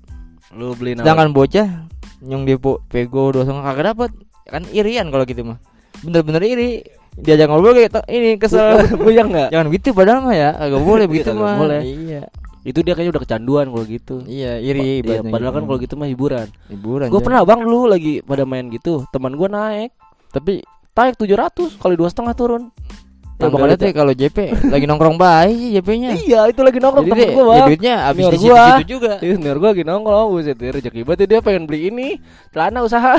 Lu 0.54 0.76
beli. 0.76 0.94
Sedangkan 0.94 1.32
bocah 1.32 1.88
nyong 2.20 2.44
depo 2.44 2.84
pego 2.86 3.32
dua 3.32 3.48
setengah 3.48 3.64
kagak 3.64 3.86
dapet, 3.90 4.12
kan 4.46 4.68
irian 4.70 5.08
kalau 5.08 5.24
gitu 5.24 5.48
mah. 5.48 5.58
Bener-bener 6.02 6.42
iri. 6.44 6.72
Diajak 7.16 7.48
ngobrol 7.48 7.76
kayak 7.76 8.08
ini 8.08 8.36
kesel. 8.36 8.80
Buyang 8.96 9.28
enggak? 9.32 9.50
Jangan 9.52 9.68
gitu 9.70 9.90
padahal 9.92 10.20
mah 10.22 10.34
ya, 10.34 10.50
kagak 10.54 10.84
boleh 10.88 11.06
begitu 11.06 11.30
Kagak 11.30 11.44
mah. 11.44 11.58
boleh. 11.58 11.82
Iya. 11.82 12.24
Itu 12.62 12.80
dia 12.80 12.94
kayaknya 12.94 13.12
udah 13.14 13.24
kecanduan 13.24 13.66
kalau 13.68 13.86
gitu. 13.86 14.16
Iya, 14.24 14.52
iri 14.58 14.80
Iya, 14.80 14.94
ibaratnya 15.02 15.32
padahal 15.32 15.52
kan 15.52 15.58
gitu. 15.58 15.68
kalau 15.68 15.80
gitu 15.80 15.94
mah 15.96 16.08
hiburan. 16.08 16.48
hiburan. 16.68 17.08
Gue 17.08 17.18
Jan. 17.18 17.26
pernah 17.26 17.42
bang 17.44 17.60
dulu 17.62 17.80
lagi 17.86 18.14
pada 18.22 18.44
main 18.44 18.66
gitu, 18.68 19.04
teman 19.10 19.34
gua 19.34 19.48
naik, 19.48 19.92
tapi 20.30 20.64
naik 20.92 21.16
700 21.16 21.76
kali 21.76 21.96
dua 21.96 22.08
setengah 22.08 22.34
turun. 22.34 22.64
Ya, 22.68 23.48
tanggalnya 23.48 23.56
pokoknya 23.72 23.78
teh 23.80 23.92
kalau 23.96 24.12
JP 24.12 24.38
lagi 24.68 24.84
nongkrong 24.84 25.16
sih 25.48 25.80
JP-nya. 25.80 26.10
Iya, 26.14 26.40
itu 26.52 26.60
lagi 26.60 26.78
nongkrong 26.78 27.06
Jadi 27.06 27.12
temen 27.18 27.32
gua 27.32 27.44
ya 27.44 27.48
bang. 27.58 27.68
duitnya 27.68 27.96
habis 28.06 28.24
di 28.26 28.38
situ 28.38 28.44
gua. 28.46 28.64
juga. 28.84 29.14
Iya, 29.18 29.32
senior 29.34 29.58
gua 29.58 29.70
lagi 29.72 29.84
nongkrong, 29.84 30.28
buset 30.30 30.58
rezeki 30.60 31.02
banget 31.02 31.28
dia 31.28 31.40
pengen 31.40 31.64
beli 31.64 31.80
ini 31.88 32.08
celana 32.52 32.80
usaha. 32.82 33.16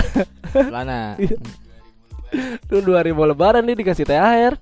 Celana. 0.52 1.16
Tuh 2.64 2.80
2000 2.80 2.86
lebaran 3.26 3.62
nih 3.62 3.76
dikasih 3.76 4.04
THR. 4.04 4.54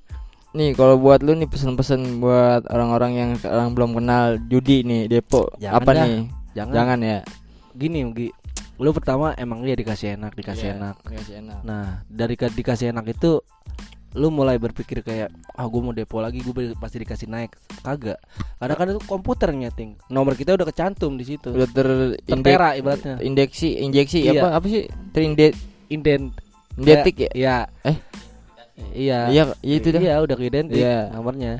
Nih 0.50 0.72
kalau 0.72 0.96
buat 0.96 1.20
lu 1.20 1.32
nih 1.32 1.44
pesen-pesen 1.44 2.18
buat 2.18 2.64
orang-orang 2.66 3.12
yang 3.14 3.30
sekarang 3.34 3.72
belum 3.72 3.92
kenal 3.94 4.24
judi 4.42 4.80
nih 4.80 5.06
Depo 5.06 5.52
Jangan 5.56 5.76
apa 5.76 5.90
dah. 5.92 6.04
nih? 6.04 6.20
Jangan. 6.54 6.72
Jangan 6.72 6.98
ya. 7.00 7.18
Gini, 7.72 8.00
Gi. 8.10 8.28
Lu 8.76 8.90
pertama 8.90 9.34
emang 9.34 9.60
dia 9.60 9.74
dikasih 9.74 10.14
enak, 10.14 10.32
dikasih 10.32 10.66
Iya, 10.68 10.74
enak. 10.74 10.94
Dikasih 11.02 11.34
enak. 11.40 11.58
Nah, 11.62 12.00
dari 12.06 12.34
ke- 12.34 12.48
dikasih 12.48 12.90
enak 12.90 13.06
itu 13.08 13.42
lu 14.10 14.32
mulai 14.32 14.56
berpikir 14.56 15.04
kayak 15.04 15.28
ah 15.52 15.62
gue 15.62 15.78
mau 15.78 15.92
depo 15.92 16.16
lagi 16.16 16.40
gue 16.40 16.50
pasti 16.74 16.96
dikasih 16.96 17.28
naik 17.28 17.52
kagak 17.78 18.16
karena 18.56 18.74
kan 18.74 18.86
itu 18.88 19.00
komputer 19.04 19.52
nyeting 19.52 20.00
nomor 20.08 20.32
kita 20.32 20.56
udah 20.56 20.64
kecantum 20.64 21.14
di 21.14 21.28
situ 21.28 21.52
Udah 21.52 21.68
ter 21.68 22.16
Tentera 22.24 22.72
ibaratnya. 22.72 23.20
indeksi 23.20 23.76
injeksi 23.76 24.24
Iya. 24.24 24.40
apa 24.40 24.56
apa 24.56 24.66
sih? 24.66 24.88
Terinde 25.12 25.52
indent 25.86 26.32
indetik 26.78 27.16
ya? 27.18 27.30
Iya. 27.34 27.56
Eh? 27.84 27.96
Iya. 28.94 29.18
Iya, 29.28 29.42
iya 29.58 29.74
itu 29.74 29.88
dah. 29.90 30.00
Iya, 30.00 30.14
udah 30.22 30.36
identik 30.38 30.78
Iya. 30.78 31.10
nomornya. 31.10 31.52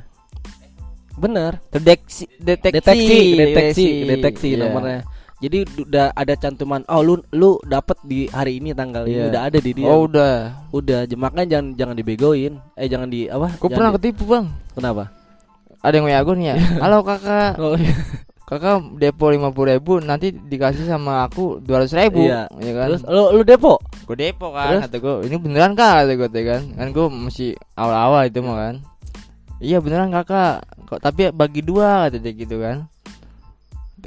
Bener. 1.14 1.58
Terdeksi 1.68 2.30
deteksi 2.38 2.78
Deteksi, 2.78 3.18
deteksi, 3.34 3.86
deteksi 4.06 4.48
Iya. 4.54 4.58
nomornya. 4.62 5.00
Jadi 5.38 5.58
udah 5.78 6.10
ada 6.12 6.34
cantuman, 6.34 6.82
oh 6.86 6.98
lu 6.98 7.14
lu 7.30 7.62
dapat 7.62 7.94
di 8.02 8.26
hari 8.26 8.58
ini 8.58 8.74
tanggal 8.74 9.02
ini 9.02 9.22
Iya. 9.22 9.26
udah 9.30 9.42
ada 9.44 9.58
di 9.58 9.70
dia. 9.70 9.86
Oh 9.86 10.06
udah. 10.06 10.66
Udah, 10.70 11.06
jem- 11.06 11.18
makanya 11.18 11.46
jangan 11.52 11.66
jangan 11.74 11.94
dibegoin. 11.94 12.52
Eh 12.74 12.86
jangan 12.86 13.06
di 13.06 13.26
apa? 13.26 13.54
Gue 13.54 13.70
pernah 13.70 13.90
di- 13.90 13.96
ketipu 13.98 14.26
bang. 14.26 14.46
Kenapa? 14.74 15.10
Ada 15.78 15.94
yang 15.94 16.06
WA 16.06 16.20
gue 16.20 16.34
nih 16.34 16.46
ya. 16.48 16.54
Halo 16.82 16.98
kakak, 17.02 17.54
Oh, 17.56 17.74
iya. 17.74 17.94
Kakak 18.48 18.80
depo 18.96 19.28
lima 19.28 19.52
puluh 19.52 19.76
ribu, 19.76 20.00
nanti 20.00 20.32
dikasih 20.32 20.88
sama 20.88 21.20
aku 21.22 21.60
dua 21.60 21.84
ratus 21.84 21.92
ribu, 21.92 22.24
Iya. 22.24 22.48
ya 22.56 22.72
kan? 22.72 22.86
Terus 22.90 23.02
lu 23.04 23.22
lu 23.30 23.42
depo? 23.44 23.76
gue 24.08 24.16
depo 24.16 24.48
kan 24.50 24.72
Terus? 24.72 24.82
kata 24.88 24.96
gue 24.98 25.14
ini 25.28 25.36
beneran 25.36 25.76
kak 25.76 26.08
kata 26.08 26.12
gue 26.16 26.42
kan 26.42 26.62
kan 26.72 26.86
gue 26.88 27.06
masih 27.12 27.52
awal-awal 27.76 28.24
itu 28.24 28.40
mah 28.40 28.56
kan 28.56 28.74
iya 29.60 29.84
beneran 29.84 30.08
kakak 30.08 30.64
kok 30.88 30.96
tapi 30.98 31.28
bagi 31.28 31.60
dua 31.60 32.08
kata 32.08 32.16
dia 32.16 32.32
gitu 32.32 32.56
kan 32.56 32.88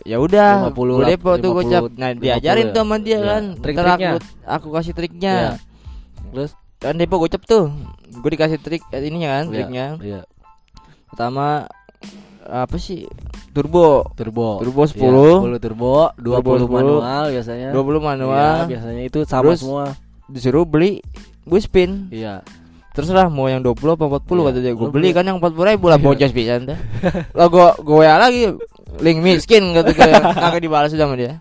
ya 0.01 0.17
udah 0.17 0.73
50 0.73 0.73
gue 0.73 0.97
lah, 0.97 1.09
depo 1.13 1.29
tuh 1.37 1.49
gue 1.53 1.65
cap 1.69 1.83
50, 1.85 2.01
nah 2.01 2.09
diajarin 2.17 2.65
50 2.65 2.73
tuh 2.73 2.81
sama 2.81 2.95
dia 2.97 3.13
Iya. 3.13 3.21
kan 3.21 3.43
ntar 3.45 3.61
Trik-triknya. 3.61 4.09
aku 4.09 4.17
aku 4.41 4.67
kasih 4.73 4.93
triknya 4.97 5.35
Iya. 5.37 5.51
Terus 6.33 6.51
kan 6.81 6.93
depo 6.97 7.15
gue 7.21 7.29
cap 7.29 7.43
tuh 7.45 7.65
gue 8.09 8.29
dikasih 8.33 8.57
trik 8.57 8.81
eh, 8.89 9.05
ininya 9.05 9.29
kan 9.31 9.45
Iya, 9.45 9.53
triknya 9.53 9.85
Iya. 10.01 10.21
pertama 11.13 11.69
apa 12.41 12.75
sih 12.81 13.05
turbo 13.51 14.07
Turbo. 14.13 14.59
Turbo 14.59 14.81
Iya, 14.81 14.95
10. 14.95 15.55
10 15.55 15.59
turbo, 15.59 16.09
20 16.15 16.65
10. 16.65 16.71
manual 16.71 17.23
biasanya. 17.29 17.67
20 17.69 17.99
manual 17.99 18.55
Iya, 18.57 18.69
biasanya 18.69 19.03
itu 19.03 19.19
sama 19.23 19.41
Terus, 19.45 19.59
semua. 19.61 19.85
disuruh 20.25 20.63
beli 20.63 21.03
gue 21.41 21.59
spin 21.59 22.07
Iya. 22.09 22.39
terserah 22.91 23.27
mau 23.27 23.47
yang 23.47 23.59
20 23.59 23.75
apa 23.93 24.05
40 24.09 24.23
Iya, 24.37 24.43
kata 24.45 24.59
dia 24.59 24.73
gue 24.73 24.89
beli 24.89 25.09
kan 25.11 25.23
yang 25.23 25.37
40 25.37 25.63
ribu 25.65 25.85
lah 25.87 25.97
bocos 25.97 26.31
bisa 26.31 26.55
ente 26.55 26.75
lah 27.37 27.47
gue 27.47 27.67
gue 27.77 27.95
WA 27.97 28.15
lagi 28.17 28.51
link 28.99 29.19
miskin 29.19 29.71
kata 29.71 29.89
gue 29.89 30.11
kagak 30.39 30.59
dibalas 30.59 30.91
sama 30.91 31.15
dia 31.15 31.39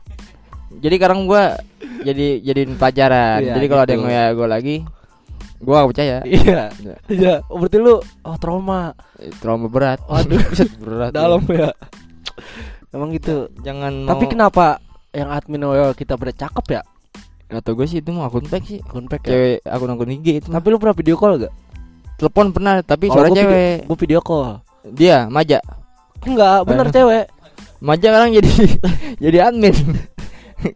jadi 0.72 0.94
sekarang 0.96 1.26
gue 1.26 1.42
jadi 2.00 2.26
jadiin 2.40 2.74
pelajaran 2.74 3.38
Iya, 3.40 3.54
jadi 3.54 3.66
kalau 3.66 3.82
ada 3.82 3.88
gitu. 3.88 3.96
yang 3.96 4.04
WA 4.04 4.26
gue 4.32 4.48
lagi 4.48 4.76
gue 5.60 5.70
gak 5.70 5.88
percaya 5.88 6.16
Iya. 6.26 6.62
Iya. 6.74 6.96
Iya, 7.06 7.34
oh, 7.46 7.56
berarti 7.56 7.76
lu 7.76 7.94
oh 8.00 8.36
trauma. 8.36 8.96
Eh, 9.14 9.28
trauma 9.36 9.66
berat 9.66 10.00
Waduh. 10.02 10.40
Berat 10.82 11.12
Dalam 11.12 11.44
ya. 11.46 11.68
Emang 12.90 13.12
gitu. 13.12 13.46
jangan 13.60 13.92
mau 14.00 14.10
Tapi 14.10 14.24
kenapa 14.26 14.80
yang 15.10 15.28
admin 15.28 15.62
WA 15.62 15.92
kita 15.92 16.14
pada 16.14 16.32
cakep 16.32 16.66
ya? 16.70 16.82
kata 17.46 17.70
gue 17.72 17.82
sih 17.84 17.98
itu 17.98 18.08
mau 18.08 18.24
akun 18.24 18.46
pack 18.46 18.62
sih 18.64 18.78
Akun 18.80 19.04
pack 19.04 19.22
ya. 19.22 19.30
cewek 19.30 19.58
akun 19.64 19.90
akun 19.90 20.10
IG 20.12 20.26
itu 20.38 20.48
Tapi 20.48 20.66
lu 20.66 20.78
pernah 20.78 20.94
video 20.94 21.14
call 21.14 21.34
gak? 21.36 21.54
telepon 22.14 22.46
pernah 22.50 22.78
tapi 22.80 23.04
Kalau 23.04 23.16
suara 23.16 23.26
gua 23.26 23.34
video- 23.34 23.42
cewek 23.44 23.76
Gue 23.84 23.96
video 23.98 24.20
call. 24.20 24.46
dia 24.88 25.16
maja 25.26 25.58
Enggak, 26.22 26.58
bener 26.62 26.86
Eh. 26.86 26.92
cewek. 26.92 27.24
maja 27.80 28.06
sekarang 28.06 28.30
jadi 28.32 28.52
jadi 29.18 29.38
admin 29.42 29.76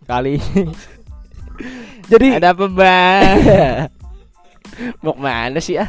kali 0.05 0.41
Jadi 2.05 2.27
ada 2.35 2.51
apa 2.51 2.67
bang 2.67 3.87
Mau 5.03 5.15
ke 5.15 5.23
mana 5.23 5.59
sih 5.63 5.79
ah? 5.79 5.89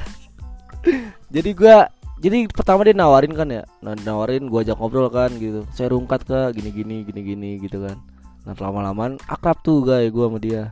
jadi 1.33 1.51
gua 1.57 1.89
jadi 2.15 2.47
pertama 2.47 2.87
dia 2.87 2.95
nawarin 2.95 3.33
kan 3.35 3.47
ya. 3.51 3.63
Nah, 3.83 3.93
nawarin 4.01 4.47
gua 4.47 4.63
ajak 4.63 4.79
ngobrol 4.79 5.11
kan 5.11 5.29
gitu. 5.35 5.67
Saya 5.75 5.91
rungkat 5.91 6.23
ke 6.23 6.55
gini-gini 6.55 7.03
gini-gini 7.03 7.59
gitu 7.59 7.83
kan. 7.83 7.99
Nah, 8.47 8.55
lama-lamaan 8.55 9.19
akrab 9.27 9.59
tuh 9.61 9.83
guys 9.83 10.09
gua 10.15 10.31
sama 10.31 10.39
dia. 10.39 10.71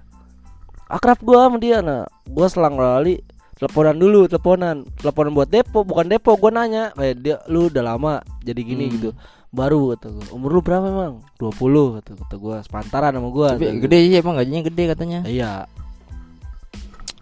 Akrab 0.87 1.19
gua 1.19 1.49
sama 1.51 1.57
dia. 1.59 1.83
Nah, 1.83 2.07
gua 2.31 2.47
selang 2.47 2.79
kali 2.79 3.19
teleponan 3.59 3.95
dulu, 3.99 4.25
teleponan. 4.31 4.87
Teleponan 4.97 5.31
buat 5.35 5.49
depo, 5.51 5.83
bukan 5.83 6.05
depo. 6.07 6.39
Gua 6.39 6.51
nanya 6.53 6.95
kayak 6.95 7.15
dia 7.19 7.35
lu 7.51 7.67
udah 7.67 7.83
lama 7.83 8.23
jadi 8.41 8.61
gini 8.63 8.87
Hmm. 8.87 8.93
gitu. 8.97 9.09
Baru 9.53 9.93
kata 9.93 10.09
gua. 10.15 10.25
Umur 10.31 10.49
lu 10.57 10.61
berapa 10.63 10.85
emang? 10.89 11.21
20 11.37 11.99
kata, 11.99 12.11
kata 12.23 12.35
gua. 12.39 12.63
Sepantaran 12.63 13.13
sama. 13.13 13.29
Tapi 13.29 13.67
kata 13.67 13.81
gede 13.83 13.97
sih 14.09 14.17
emang 14.21 14.39
gajinya 14.39 14.61
gede 14.63 14.83
katanya. 14.95 15.19
Iya. 15.27 15.67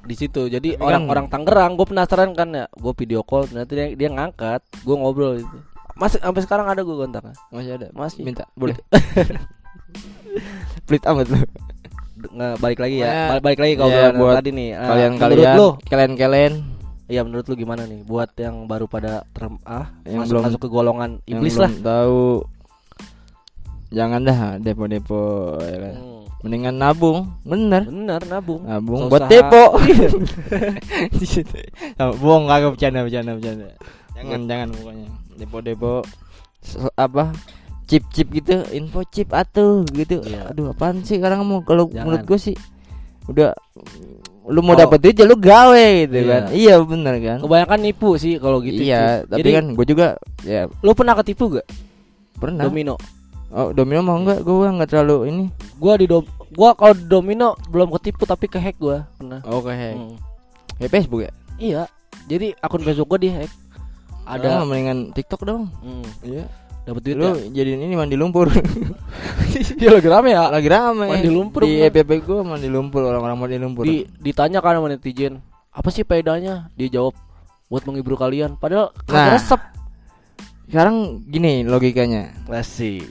Di 0.02 0.16
situ. 0.16 0.46
Jadi 0.46 0.72
Tapi 0.72 0.82
orang-orang 0.82 1.26
kan- 1.26 1.32
Tangerang, 1.40 1.72
gue 1.74 1.86
penasaran 1.86 2.32
kan 2.32 2.48
ya. 2.52 2.66
Gue 2.72 2.92
video 2.96 3.22
call, 3.22 3.46
ternyata 3.46 3.72
dia, 3.72 3.86
dia 3.92 4.10
ngangkat, 4.10 4.62
gue 4.78 4.94
ngobrol 4.94 5.38
itu. 5.38 5.58
Masih 5.94 6.18
sampai 6.18 6.42
sekarang 6.42 6.66
ada 6.66 6.82
gue 6.82 6.92
kontaknya. 6.92 7.36
Masih 7.50 7.72
ada. 7.76 7.88
Masih. 7.92 8.22
Minta. 8.24 8.44
Boleh. 8.54 8.78
Pelit 10.84 11.04
amat 11.06 11.28
lu. 11.28 11.38
Nggak 12.24 12.54
balik 12.58 12.80
lagi 12.80 12.96
ya. 12.98 13.08
Balik, 13.30 13.42
balik 13.44 13.60
lagi 13.60 13.74
ke 13.74 13.80
ya, 13.80 13.84
obrolan 13.84 14.14
buat 14.16 14.34
tadi 14.38 14.50
nih. 14.52 14.70
Ah, 14.72 14.88
Kalian-kalian, 14.88 15.36
menurut 15.36 15.58
lu, 15.58 15.68
kalian-kalian 15.84 16.54
iya 17.08 17.22
menurut 17.22 17.44
lu 17.44 17.56
gimana 17.56 17.82
nih? 17.84 18.00
Buat 18.02 18.30
yang 18.36 18.56
baru 18.66 18.86
pada 18.86 19.22
term 19.32 19.58
ah 19.64 19.90
Yang 20.04 20.18
masuk 20.18 20.32
belum- 20.32 20.44
masuk 20.46 20.60
ke 20.60 20.70
golongan 20.70 21.10
yang 21.22 21.32
iblis 21.36 21.56
lah. 21.56 21.68
belum 21.68 21.84
tahu 21.84 22.24
jangan 23.92 24.20
dah 24.22 24.40
depo-depo 24.58 25.22
ya 25.60 25.78
kan. 25.82 25.94
Hmm, 25.94 26.21
Mendingan 26.42 26.74
nabung, 26.74 27.38
bener. 27.46 27.86
bener 27.86 28.22
nabung. 28.26 28.66
Nabung 28.66 29.06
Usaha. 29.06 29.12
buat 29.14 29.24
depo. 29.30 29.64
Oh, 29.72 29.82
Bohong 32.22 32.46
kagak 32.50 32.72
bercanda 32.74 33.06
bercanda 33.06 33.32
bercanda. 33.38 33.68
Jangan 34.18 34.42
jangan 34.46 34.68
pokoknya. 34.74 35.08
Depo-depo 35.38 35.94
so- 36.60 36.94
apa? 36.94 37.30
Chip-chip 37.86 38.32
gitu, 38.32 38.64
info 38.72 39.04
chip 39.06 39.30
atuh 39.32 39.84
gitu. 39.92 40.24
Iya. 40.24 40.50
Aduh, 40.50 40.72
apaan 40.72 41.04
sih 41.04 41.20
sekarang 41.20 41.44
mau 41.44 41.60
kalau 41.62 41.92
menurut 41.92 42.24
gue 42.24 42.40
sih 42.40 42.56
udah 43.28 43.54
lu 44.48 44.66
mau 44.66 44.74
Kalau- 44.74 44.90
dapet 44.90 45.00
duit 45.04 45.16
ya 45.16 45.26
lu 45.28 45.38
gawe 45.38 45.88
gitu 46.02 46.18
Iya. 46.18 46.26
kan. 46.26 46.42
Iya 46.50 46.74
bener 46.82 47.16
kan. 47.20 47.38
Kebanyakan 47.44 47.80
nipu 47.84 48.10
sih 48.16 48.40
kalau 48.40 48.64
gitu. 48.64 48.82
iya, 48.82 49.22
cuy. 49.22 49.30
tapi 49.30 49.40
Jadi 49.44 49.50
kan 49.54 49.66
gue 49.76 49.86
juga 49.86 50.08
ya 50.42 50.66
lu 50.82 50.92
pernah 50.98 51.14
ketipu 51.20 51.54
gak? 51.54 51.68
pernah. 52.34 52.66
Domino. 52.66 52.98
Oh, 53.52 53.70
domino 53.72 54.00
mau 54.00 54.16
enggak? 54.16 54.42
Gue 54.42 54.64
enggak 54.64 54.90
terlalu 54.90 55.18
ini. 55.28 55.44
Gua 55.76 55.96
di 55.96 56.08
dom 56.08 56.24
gua 56.52 56.72
kalau 56.72 56.96
domino 56.96 57.56
belum 57.68 57.92
ketipu 57.96 58.24
tapi 58.24 58.48
kehack 58.48 58.76
gua 58.76 59.08
pernah. 59.16 59.44
Oke. 59.44 59.72
Hmm. 59.72 60.16
Ya 60.80 60.88
Facebook 60.88 61.22
ya? 61.22 61.32
Iya. 61.56 61.84
Jadi 62.26 62.56
akun 62.58 62.80
Facebook 62.82 63.08
gua 63.08 63.20
dihack. 63.20 63.52
Ada 64.24 64.64
Ada 64.64 64.64
mendingan 64.64 65.12
TikTok 65.12 65.44
dong. 65.44 65.68
hmm, 65.82 66.06
Iya. 66.24 66.46
dapat 66.82 67.02
duit 67.04 67.14
Lu 67.14 67.28
ya. 67.28 67.34
jadiin 67.54 67.82
ini 67.84 67.94
mandi 67.94 68.16
lumpur. 68.16 68.50
Iya 69.78 69.90
lagi 69.92 70.08
rame 70.08 70.32
ya. 70.32 70.48
Lagi 70.48 70.66
rame. 70.66 71.06
Mandi 71.12 71.28
lumpur, 71.28 71.62
Di 71.62 71.76
gua. 71.76 71.88
EPP 71.92 72.12
gua 72.24 72.40
mandi 72.48 72.68
lumpur, 72.68 73.04
orang-orang 73.04 73.38
mandi 73.38 73.58
lumpur. 73.60 73.84
Di 73.84 74.08
ditanya 74.18 74.64
kan 74.64 74.80
sama 74.80 74.88
netizen, 74.88 75.44
apa 75.70 75.92
sih 75.92 76.02
faedahnya? 76.02 76.72
Dia 76.74 76.88
jawab 76.90 77.14
buat 77.68 77.84
menghibur 77.84 78.16
kalian. 78.16 78.56
Padahal 78.56 78.96
Nah. 79.08 79.36
resep. 79.36 79.60
Sekarang 80.66 81.20
gini 81.28 81.68
logikanya. 81.68 82.32
Asik. 82.48 83.04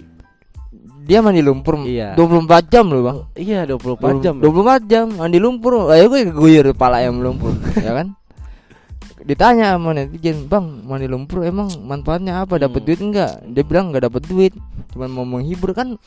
Dia 1.10 1.18
mandi 1.18 1.42
lumpur 1.42 1.74
Iya. 1.82 2.14
24 2.14 2.70
jam 2.70 2.86
loh, 2.86 3.02
Bang. 3.02 3.18
Iya 3.34 3.66
24 3.66 4.22
jam. 4.22 4.34
ya. 4.38 4.42
24 4.46 4.82
jam 4.86 5.06
mandi 5.10 5.42
lumpur. 5.42 5.90
Ayo 5.90 6.06
gue 6.06 6.30
keguyur 6.30 6.70
kepala 6.70 7.02
yang 7.02 7.18
lumpur, 7.18 7.50
ya 7.82 7.98
kan? 7.98 8.14
Ditanya 9.20 9.74
sama 9.74 9.90
netizen, 9.92 10.46
"Bang, 10.46 10.86
mandi 10.86 11.04
lumpur 11.04 11.42
emang 11.42 11.66
manfaatnya 11.82 12.40
apa? 12.40 12.56
Dapat 12.56 12.80
Hmm. 12.80 12.86
duit 12.86 13.00
enggak?" 13.02 13.32
Dia 13.44 13.62
bilang 13.66 13.90
enggak 13.90 14.06
dapat 14.06 14.22
duit. 14.24 14.54
Cuman 14.94 15.10
mau 15.10 15.26
menghibur 15.26 15.74
kan 15.74 15.98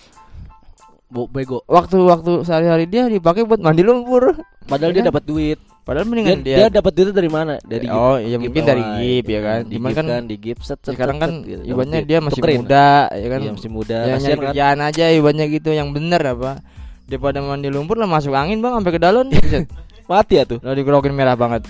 Bo- 1.07 1.27
bego. 1.27 1.61
waktu-waktu 1.67 2.41
sehari-hari 2.41 2.89
dia 2.89 3.05
dipakai 3.05 3.43
buat 3.43 3.59
mandi 3.59 3.83
lumpur. 3.83 4.33
Padahal 4.65 4.89
Iya 4.89 4.95
dia 4.95 5.03
kan? 5.03 5.09
dapat 5.13 5.23
duit. 5.27 5.59
Padahal 5.83 6.07
Dia, 6.07 6.11
mendingan 6.15 6.39
dia, 6.47 6.57
dia, 6.63 6.67
dapat 6.71 6.91
duit 6.95 7.11
dari 7.11 7.27
mana? 7.27 7.59
Dari 7.59 7.91
Oh, 7.91 8.15
iya 8.15 8.39
mungkin 8.39 8.63
dari 8.63 8.83
gip 9.03 9.27
ya 9.27 9.39
kan. 9.43 9.59
Di 9.67 9.75
Cuman 9.75 9.91
kan 9.91 10.05
kan 10.07 10.23
di 10.31 10.35
gip 10.39 10.63
set, 10.63 10.79
set, 10.79 10.95
sekarang 10.95 11.19
kan 11.19 11.43
gitu. 11.43 11.59
ibaratnya 11.67 11.99
Dapat 11.99 12.07
dia 12.07 12.19
masih 12.23 12.39
Tukerin. 12.39 12.59
muda 12.63 12.87
ya 13.11 13.27
kan. 13.27 13.39
Iya 13.43 13.51
masih 13.51 13.71
muda. 13.71 13.97
ya 13.99 14.15
nyari 14.15 14.31
kan. 14.31 14.43
kerjaan 14.47 14.79
aja 14.79 15.05
ibaratnya 15.11 15.45
gitu 15.51 15.69
yang 15.75 15.91
bener 15.91 16.23
apa. 16.23 16.63
Daripada 17.03 17.43
mandi 17.43 17.67
lumpur 17.67 17.99
lah 17.99 18.07
masuk 18.07 18.31
angin 18.31 18.63
bang 18.63 18.79
sampai 18.79 18.93
ke 18.95 19.01
dalam. 19.03 19.27
Buset. 19.27 19.67
Mati 20.11 20.33
ya 20.39 20.47
tuh. 20.47 20.63
Lah 20.63 20.71
dikerokin 20.71 21.11
merah 21.11 21.35
banget. 21.35 21.67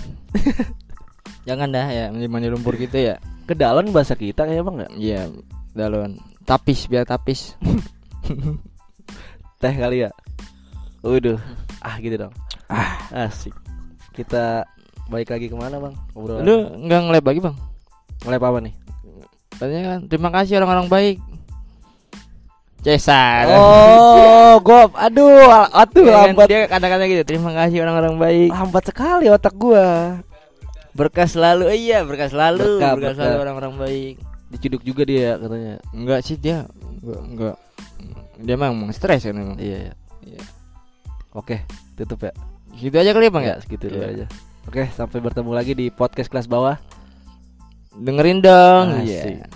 Jangan 1.50 1.74
dah 1.74 1.86
ya 1.90 2.04
mandi 2.14 2.30
mandi 2.30 2.46
lumpur 2.54 2.78
gitu 2.78 2.94
ya. 2.94 3.18
Kedalan 3.50 3.90
bahasa 3.90 4.14
kita 4.14 4.46
kayak 4.46 4.62
emang 4.62 4.78
enggak? 4.78 4.92
Iya, 4.94 5.26
dalon. 5.74 6.22
Tapis 6.46 6.86
biar 6.86 7.02
tapis. 7.02 7.58
Teh 9.60 9.74
kali 9.74 10.06
ya. 10.06 10.14
Waduh. 11.02 11.42
Ah 11.82 11.98
gitu 11.98 12.14
dong. 12.14 12.34
Ah 12.70 13.10
asik. 13.10 13.63
Kita 14.14 14.62
balik 15.04 15.28
lagi 15.28 15.46
ke 15.46 15.56
mana 15.56 15.76
bang? 15.76 15.94
Obrolan. 16.14 16.42
Lu 16.42 16.54
nggak 16.80 17.00
ngelep 17.04 17.24
lagi 17.24 17.40
bang? 17.42 17.56
Mulai 18.24 18.38
apa 18.38 18.58
nih? 18.62 18.74
Katanya 19.54 19.80
kan 19.86 20.00
terima 20.06 20.30
kasih 20.30 20.52
orang-orang 20.58 20.86
baik. 20.88 21.16
Cesar. 22.84 23.48
Oh, 23.48 24.60
gua 24.66 24.92
aduh, 24.94 25.48
aduh 25.72 26.04
kan- 26.04 26.36
lambat. 26.36 26.46
Dia 26.46 26.60
kata-kata 26.68 27.04
gitu. 27.08 27.22
Terima 27.24 27.50
kasih 27.50 27.80
orang-orang 27.80 28.14
baik. 28.20 28.50
Lambat 28.52 28.84
sekali 28.84 29.26
otak 29.26 29.56
gua. 29.56 30.20
Berkah 30.92 31.26
selalu. 31.26 31.72
Eh, 31.72 31.90
iya, 31.90 32.04
berkah 32.04 32.28
selalu. 32.28 32.78
Berkah, 32.78 32.92
Berkah, 32.94 33.10
berkah. 33.10 33.14
selalu 33.18 33.38
orang-orang 33.40 33.74
baik. 33.80 34.14
Diciduk 34.52 34.82
juga 34.84 35.02
dia 35.02 35.40
katanya. 35.40 35.74
Enggak 35.90 36.20
sih 36.22 36.36
dia. 36.36 36.68
Enggak, 37.00 37.20
enggak. 37.24 37.56
Dia 38.38 38.54
memang 38.54 38.92
stres 38.92 39.24
kan 39.24 39.34
memang. 39.34 39.56
Iya, 39.56 39.90
iya. 39.90 39.94
Iya. 40.22 40.42
Oke, 41.32 41.64
tutup 41.96 42.20
ya. 42.20 42.32
Gitu 42.74 42.94
aja 42.94 43.10
kali 43.14 43.26
ya, 43.26 43.32
Bang 43.32 43.44
ya, 43.46 43.54
ya? 43.54 43.62
segitu 43.62 43.86
dulu 43.88 44.02
Iya. 44.02 44.12
aja. 44.12 44.26
Oke, 44.64 44.82
sampai 44.96 45.18
bertemu 45.20 45.50
lagi 45.52 45.72
di 45.72 45.92
podcast 45.92 46.28
kelas 46.32 46.48
bawah. 46.48 46.76
Dengerin 47.94 48.42
dong. 48.42 49.04
Iya. 49.06 49.46